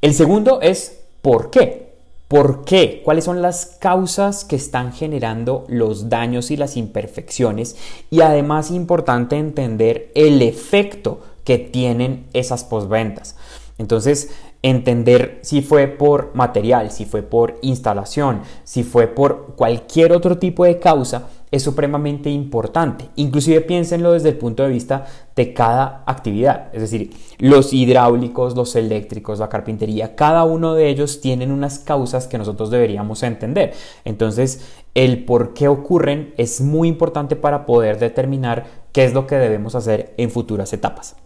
El 0.00 0.14
segundo 0.14 0.60
es 0.60 1.00
¿por 1.22 1.50
qué? 1.50 1.90
¿Por 2.28 2.64
qué? 2.64 3.02
¿Cuáles 3.04 3.24
son 3.24 3.42
las 3.42 3.66
causas 3.66 4.44
que 4.44 4.54
están 4.54 4.92
generando 4.92 5.64
los 5.66 6.08
daños 6.08 6.52
y 6.52 6.56
las 6.56 6.76
imperfecciones? 6.76 7.76
Y 8.08 8.20
además 8.20 8.70
importante 8.70 9.36
entender 9.36 10.12
el 10.14 10.40
efecto 10.42 11.22
que 11.42 11.58
tienen 11.58 12.26
esas 12.32 12.62
posventas. 12.62 13.34
Entonces, 13.78 14.30
entender 14.62 15.40
si 15.42 15.62
fue 15.62 15.88
por 15.88 16.30
material, 16.34 16.92
si 16.92 17.04
fue 17.04 17.22
por 17.22 17.58
instalación, 17.62 18.42
si 18.62 18.84
fue 18.84 19.08
por 19.08 19.54
cualquier 19.56 20.12
otro 20.12 20.38
tipo 20.38 20.64
de 20.64 20.78
causa, 20.78 21.28
es 21.50 21.62
supremamente 21.62 22.30
importante. 22.30 23.08
Inclusive 23.16 23.60
piénsenlo 23.62 24.12
desde 24.12 24.28
el 24.28 24.38
punto 24.38 24.62
de 24.62 24.68
vista 24.68 25.06
de 25.34 25.52
cada 25.52 26.04
actividad. 26.06 26.68
Es 26.72 26.82
decir, 26.82 27.10
los 27.38 27.72
hidráulicos, 27.72 28.54
los 28.54 28.76
eléctricos, 28.76 29.40
la 29.40 29.48
carpintería, 29.48 30.14
cada 30.14 30.44
uno 30.44 30.74
de 30.74 30.88
ellos 30.88 31.20
tienen 31.20 31.50
unas 31.50 31.78
causas 31.78 32.28
que 32.28 32.38
nosotros 32.38 32.70
deberíamos 32.70 33.22
entender. 33.22 33.74
Entonces, 34.04 34.64
el 34.94 35.24
por 35.24 35.54
qué 35.54 35.68
ocurren 35.68 36.34
es 36.36 36.60
muy 36.60 36.88
importante 36.88 37.36
para 37.36 37.66
poder 37.66 37.98
determinar 37.98 38.66
qué 38.92 39.04
es 39.04 39.12
lo 39.12 39.26
que 39.26 39.36
debemos 39.36 39.74
hacer 39.74 40.14
en 40.16 40.30
futuras 40.30 40.72
etapas. 40.72 41.16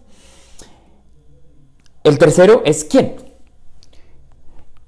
El 2.03 2.19
tercero 2.19 2.63
es 2.65 2.85
quién. 2.85 3.17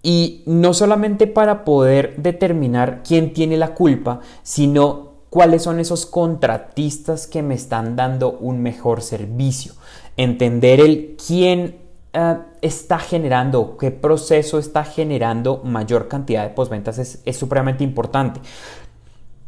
Y 0.02 0.44
no 0.46 0.72
solamente 0.72 1.26
para 1.26 1.64
poder 1.64 2.14
determinar 2.16 3.02
quién 3.02 3.32
tiene 3.32 3.56
la 3.56 3.74
culpa, 3.74 4.20
sino 4.42 5.15
cuáles 5.30 5.62
son 5.62 5.80
esos 5.80 6.06
contratistas 6.06 7.26
que 7.26 7.42
me 7.42 7.54
están 7.54 7.96
dando 7.96 8.32
un 8.32 8.62
mejor 8.62 9.02
servicio. 9.02 9.72
Entender 10.16 10.80
el 10.80 11.16
quién 11.26 11.76
eh, 12.12 12.36
está 12.62 12.98
generando, 12.98 13.76
qué 13.76 13.90
proceso 13.90 14.58
está 14.58 14.84
generando 14.84 15.60
mayor 15.64 16.08
cantidad 16.08 16.44
de 16.44 16.50
postventas 16.50 16.98
es, 16.98 17.20
es 17.24 17.36
supremamente 17.36 17.84
importante. 17.84 18.40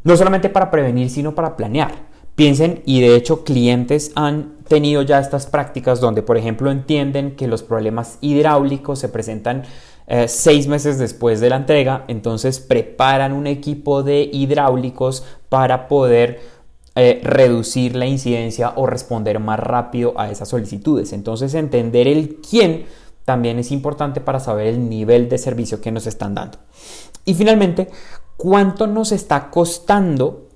No 0.04 0.16
solamente 0.16 0.48
para 0.48 0.70
prevenir, 0.70 1.10
sino 1.10 1.34
para 1.34 1.56
planear 1.56 2.08
Piensen, 2.38 2.82
y 2.86 3.00
de 3.00 3.16
hecho 3.16 3.42
clientes 3.42 4.12
han 4.14 4.58
tenido 4.68 5.02
ya 5.02 5.18
estas 5.18 5.46
prácticas 5.46 5.98
donde, 5.98 6.22
por 6.22 6.36
ejemplo, 6.36 6.70
entienden 6.70 7.34
que 7.34 7.48
los 7.48 7.64
problemas 7.64 8.16
hidráulicos 8.20 9.00
se 9.00 9.08
presentan 9.08 9.64
eh, 10.08 10.26
seis 10.26 10.66
meses 10.66 10.98
después 10.98 11.40
de 11.40 11.50
la 11.50 11.56
entrega, 11.56 12.04
entonces 12.08 12.60
preparan 12.60 13.32
un 13.32 13.46
equipo 13.46 14.02
de 14.02 14.28
hidráulicos 14.32 15.24
para 15.48 15.86
poder 15.86 16.40
eh, 16.96 17.20
reducir 17.22 17.94
la 17.94 18.06
incidencia 18.06 18.72
o 18.74 18.86
responder 18.86 19.38
más 19.38 19.60
rápido 19.60 20.14
a 20.16 20.30
esas 20.30 20.48
solicitudes. 20.48 21.12
Entonces 21.12 21.54
entender 21.54 22.08
el 22.08 22.36
quién 22.36 22.86
también 23.24 23.58
es 23.58 23.70
importante 23.70 24.22
para 24.22 24.40
saber 24.40 24.68
el 24.68 24.88
nivel 24.88 25.28
de 25.28 25.36
servicio 25.36 25.80
que 25.80 25.92
nos 25.92 26.06
están 26.06 26.34
dando. 26.34 26.58
Y 27.26 27.34
finalmente, 27.34 27.88
cuánto 28.38 28.86
nos 28.86 29.12
está 29.12 29.50
costando 29.50 30.48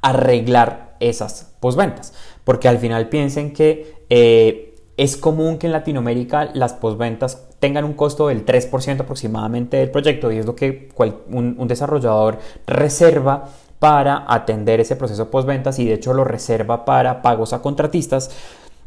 arreglar 0.00 0.96
esas 1.00 1.52
posventas. 1.60 2.14
Porque 2.44 2.68
al 2.68 2.78
final 2.78 3.08
piensen 3.08 3.52
que 3.52 4.06
eh, 4.08 4.71
es 4.96 5.16
común 5.16 5.58
que 5.58 5.66
en 5.66 5.72
Latinoamérica 5.72 6.50
las 6.54 6.74
posventas 6.74 7.48
tengan 7.60 7.84
un 7.84 7.94
costo 7.94 8.28
del 8.28 8.44
3% 8.44 9.00
aproximadamente 9.00 9.78
del 9.78 9.90
proyecto 9.90 10.30
y 10.30 10.38
es 10.38 10.46
lo 10.46 10.54
que 10.54 10.90
un, 11.28 11.56
un 11.58 11.68
desarrollador 11.68 12.38
reserva 12.66 13.48
para 13.78 14.26
atender 14.28 14.78
ese 14.80 14.94
proceso 14.94 15.28
postventas 15.28 15.78
y 15.78 15.86
de 15.86 15.94
hecho 15.94 16.14
lo 16.14 16.22
reserva 16.22 16.84
para 16.84 17.20
pagos 17.20 17.52
a 17.52 17.62
contratistas. 17.62 18.30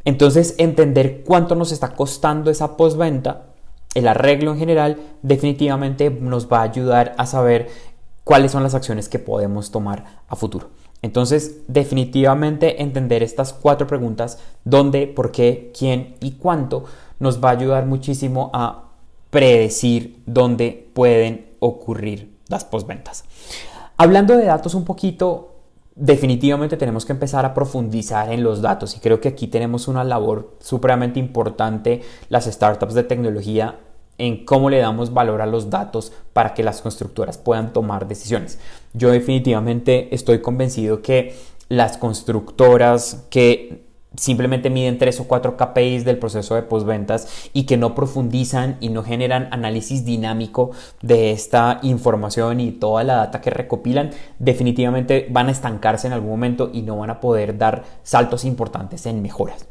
Entonces 0.06 0.56
entender 0.58 1.24
cuánto 1.26 1.56
nos 1.56 1.72
está 1.72 1.90
costando 1.90 2.50
esa 2.50 2.78
postventa, 2.78 3.48
el 3.94 4.08
arreglo 4.08 4.52
en 4.52 4.60
general, 4.60 4.98
definitivamente 5.22 6.10
nos 6.10 6.48
va 6.52 6.60
a 6.60 6.64
ayudar 6.64 7.16
a 7.18 7.26
saber 7.26 7.68
cuáles 8.24 8.52
son 8.52 8.64
las 8.64 8.76
acciones 8.76 9.10
que 9.10 9.20
podemos 9.20 9.72
tomar 9.72 10.22
a 10.28 10.36
futuro. 10.36 10.70
Entonces, 11.02 11.62
definitivamente 11.68 12.82
entender 12.82 13.22
estas 13.22 13.54
cuatro 13.54 13.86
preguntas, 13.88 14.40
dónde, 14.64 15.08
por 15.08 15.32
qué, 15.32 15.72
quién 15.78 16.16
y 16.20 16.32
cuánto, 16.34 16.86
nos 17.20 17.44
va 17.44 17.50
a 17.50 17.54
ayudar 17.54 17.86
muchísimo 17.86 18.50
a 18.54 18.86
predecir 19.30 20.24
dónde 20.26 20.90
pueden 20.94 21.48
ocurrir 21.60 22.38
las 22.48 22.64
postventas. 22.64 23.26
Hablando 23.98 24.36
de 24.36 24.46
datos 24.46 24.76
un 24.76 24.86
poquito, 24.86 25.56
definitivamente 25.96 26.76
tenemos 26.78 27.06
que 27.06 27.14
empezar 27.14 27.46
a 27.46 27.54
profundizar 27.54 28.32
en 28.32 28.44
los 28.44 28.62
datos 28.62 28.96
y 28.96 29.00
creo 29.00 29.22
que 29.22 29.30
aquí 29.30 29.48
tenemos 29.48 29.88
una 29.88 30.04
labor 30.04 30.56
supremamente 30.60 31.20
importante 31.20 32.02
las 32.30 32.46
startups 32.46 32.94
de 32.94 33.04
tecnología 33.04 33.80
en 34.18 34.46
cómo 34.46 34.70
le 34.70 34.80
damos 34.80 35.14
valor 35.14 35.42
a 35.42 35.46
los 35.46 35.70
datos 35.70 36.14
para 36.34 36.54
que 36.54 36.64
las 36.64 36.82
constructoras 36.82 37.38
puedan 37.38 37.74
tomar 37.74 38.08
decisiones. 38.08 38.60
Yo 38.96 39.12
definitivamente 39.12 40.14
estoy 40.16 40.42
convencido 40.42 41.02
que 41.02 41.36
las 41.70 41.98
constructoras 41.98 43.26
que 43.30 43.86
simplemente 44.18 44.70
miden 44.70 44.98
tres 44.98 45.20
o 45.20 45.26
cuatro 45.26 45.58
KPIs 45.58 46.06
del 46.06 46.18
proceso 46.18 46.56
de 46.56 46.64
postventas 46.64 47.50
y 47.54 47.64
que 47.64 47.78
no 47.78 47.96
profundizan 47.96 48.78
y 48.80 48.90
no 48.90 49.04
generan 49.04 49.50
análisis 49.52 50.06
dinámico 50.06 50.72
de 51.02 51.32
esta 51.32 51.80
información 51.84 52.60
y 52.60 52.72
toda 52.72 53.04
la 53.04 53.16
data 53.16 53.42
que 53.42 53.50
recopilan, 53.50 54.12
definitivamente 54.40 55.28
van 55.30 55.50
a 55.50 55.52
estancarse 55.52 56.08
en 56.08 56.14
algún 56.14 56.30
momento 56.30 56.70
y 56.72 56.82
no 56.82 56.98
van 56.98 57.10
a 57.10 57.20
poder 57.20 57.58
dar 57.58 57.84
saltos 58.04 58.46
importantes 58.46 59.06
en 59.06 59.22
mejoras. 59.22 59.68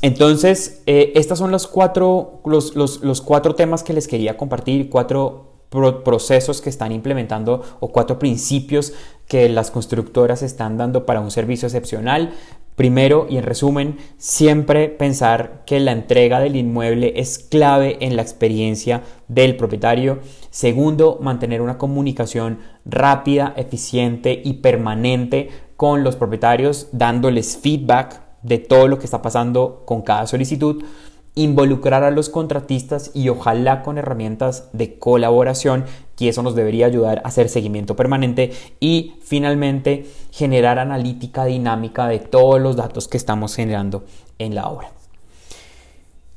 Entonces, 0.00 0.82
eh, 0.86 1.12
estos 1.16 1.38
son 1.38 1.50
los 1.50 1.66
cuatro, 1.66 2.40
los, 2.44 2.76
los, 2.76 3.20
cuatro 3.20 3.54
temas 3.56 3.82
que 3.82 3.92
les 3.92 4.06
quería 4.06 4.36
compartir, 4.36 4.90
cuatro 4.90 5.57
procesos 5.68 6.60
que 6.60 6.70
están 6.70 6.92
implementando 6.92 7.62
o 7.80 7.88
cuatro 7.88 8.18
principios 8.18 8.94
que 9.26 9.48
las 9.48 9.70
constructoras 9.70 10.42
están 10.42 10.78
dando 10.78 11.04
para 11.04 11.20
un 11.20 11.30
servicio 11.30 11.66
excepcional. 11.66 12.32
Primero 12.74 13.26
y 13.28 13.38
en 13.38 13.42
resumen, 13.42 13.98
siempre 14.18 14.88
pensar 14.88 15.64
que 15.66 15.80
la 15.80 15.90
entrega 15.90 16.38
del 16.38 16.54
inmueble 16.54 17.12
es 17.16 17.38
clave 17.40 17.98
en 18.00 18.14
la 18.14 18.22
experiencia 18.22 19.02
del 19.26 19.56
propietario. 19.56 20.20
Segundo, 20.50 21.18
mantener 21.20 21.60
una 21.60 21.76
comunicación 21.76 22.60
rápida, 22.84 23.52
eficiente 23.56 24.40
y 24.44 24.54
permanente 24.54 25.50
con 25.76 26.04
los 26.04 26.14
propietarios, 26.14 26.88
dándoles 26.92 27.56
feedback 27.56 28.22
de 28.42 28.58
todo 28.58 28.86
lo 28.86 28.98
que 28.98 29.06
está 29.06 29.22
pasando 29.22 29.82
con 29.84 30.02
cada 30.02 30.26
solicitud, 30.28 30.84
involucrar 31.34 32.02
a 32.04 32.10
los 32.10 32.28
contratistas 32.28 33.10
y 33.14 33.28
ojalá 33.28 33.82
con 33.82 33.98
herramientas 33.98 34.68
de 34.72 34.98
colaboración, 34.98 35.84
que 36.16 36.28
eso 36.28 36.42
nos 36.42 36.54
debería 36.54 36.86
ayudar 36.86 37.18
a 37.18 37.28
hacer 37.28 37.48
seguimiento 37.48 37.94
permanente 37.94 38.52
y 38.80 39.14
finalmente 39.22 40.06
generar 40.32 40.78
analítica 40.78 41.44
dinámica 41.44 42.08
de 42.08 42.18
todos 42.18 42.60
los 42.60 42.76
datos 42.76 43.06
que 43.06 43.16
estamos 43.16 43.54
generando 43.54 44.04
en 44.38 44.54
la 44.54 44.68
obra. 44.68 44.90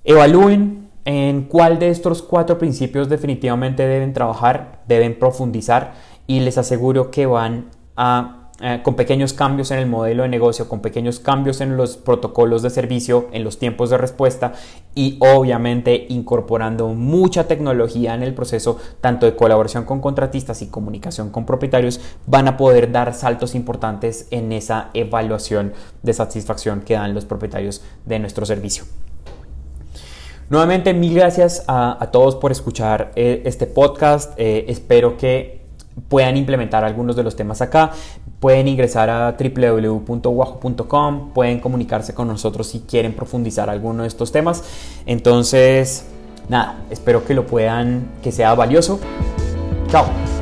Evalúen 0.03 0.89
en 1.05 1.43
cuál 1.43 1.79
de 1.79 1.89
estos 1.89 2.21
cuatro 2.21 2.57
principios 2.57 3.09
definitivamente 3.09 3.87
deben 3.87 4.13
trabajar, 4.13 4.83
deben 4.87 5.17
profundizar 5.17 5.93
y 6.27 6.41
les 6.41 6.57
aseguro 6.57 7.09
que 7.11 7.25
van 7.25 7.69
a 7.95 8.40
eh, 8.61 8.81
con 8.83 8.95
pequeños 8.95 9.33
cambios 9.33 9.71
en 9.71 9.79
el 9.79 9.87
modelo 9.87 10.23
de 10.23 10.29
negocio, 10.29 10.69
con 10.69 10.81
pequeños 10.81 11.19
cambios 11.19 11.61
en 11.61 11.77
los 11.77 11.97
protocolos 11.97 12.61
de 12.61 12.69
servicio, 12.69 13.27
en 13.31 13.43
los 13.43 13.57
tiempos 13.57 13.89
de 13.89 13.97
respuesta 13.97 14.53
y 14.93 15.17
obviamente 15.19 16.05
incorporando 16.09 16.89
mucha 16.89 17.47
tecnología 17.47 18.13
en 18.13 18.23
el 18.23 18.33
proceso, 18.33 18.77
tanto 19.01 19.25
de 19.25 19.35
colaboración 19.35 19.85
con 19.85 19.99
contratistas 19.99 20.61
y 20.61 20.67
comunicación 20.67 21.31
con 21.31 21.45
propietarios, 21.45 21.99
van 22.27 22.47
a 22.47 22.57
poder 22.57 22.91
dar 22.91 23.13
saltos 23.13 23.55
importantes 23.55 24.27
en 24.31 24.51
esa 24.51 24.89
evaluación 24.93 25.73
de 26.03 26.13
satisfacción 26.13 26.81
que 26.81 26.93
dan 26.93 27.13
los 27.13 27.25
propietarios 27.25 27.81
de 28.05 28.19
nuestro 28.19 28.45
servicio. 28.45 28.83
Nuevamente, 30.51 30.93
mil 30.93 31.15
gracias 31.15 31.63
a, 31.67 32.09
todos 32.11 32.35
por 32.35 32.51
escuchar 32.51 33.13
eh, 33.15 33.41
este 33.45 33.67
podcast. 33.67 34.33
Eh, 34.37 34.65
espero 34.67 35.15
que 35.17 35.60
puedan 36.07 36.37
implementar 36.37 36.83
algunos 36.83 37.15
de 37.15 37.23
los 37.23 37.35
temas 37.35 37.61
acá. 37.61 37.91
Pueden 38.39 38.67
ingresar 38.67 39.09
a 39.09 39.37
www.guajo.com, 39.37 41.29
pueden 41.33 41.59
comunicarse 41.59 42.13
con 42.13 42.27
nosotros 42.27 42.67
si 42.67 42.79
quieren 42.81 43.13
profundizar 43.13 43.69
alguno 43.69 44.03
de 44.03 44.07
estos 44.07 44.31
temas. 44.31 44.63
Entonces, 45.05 46.05
nada, 46.49 46.77
espero 46.89 47.23
que 47.25 47.33
lo 47.33 47.45
puedan, 47.45 48.09
que 48.23 48.31
sea 48.31 48.53
valioso. 48.55 48.99
Chao. 49.89 50.40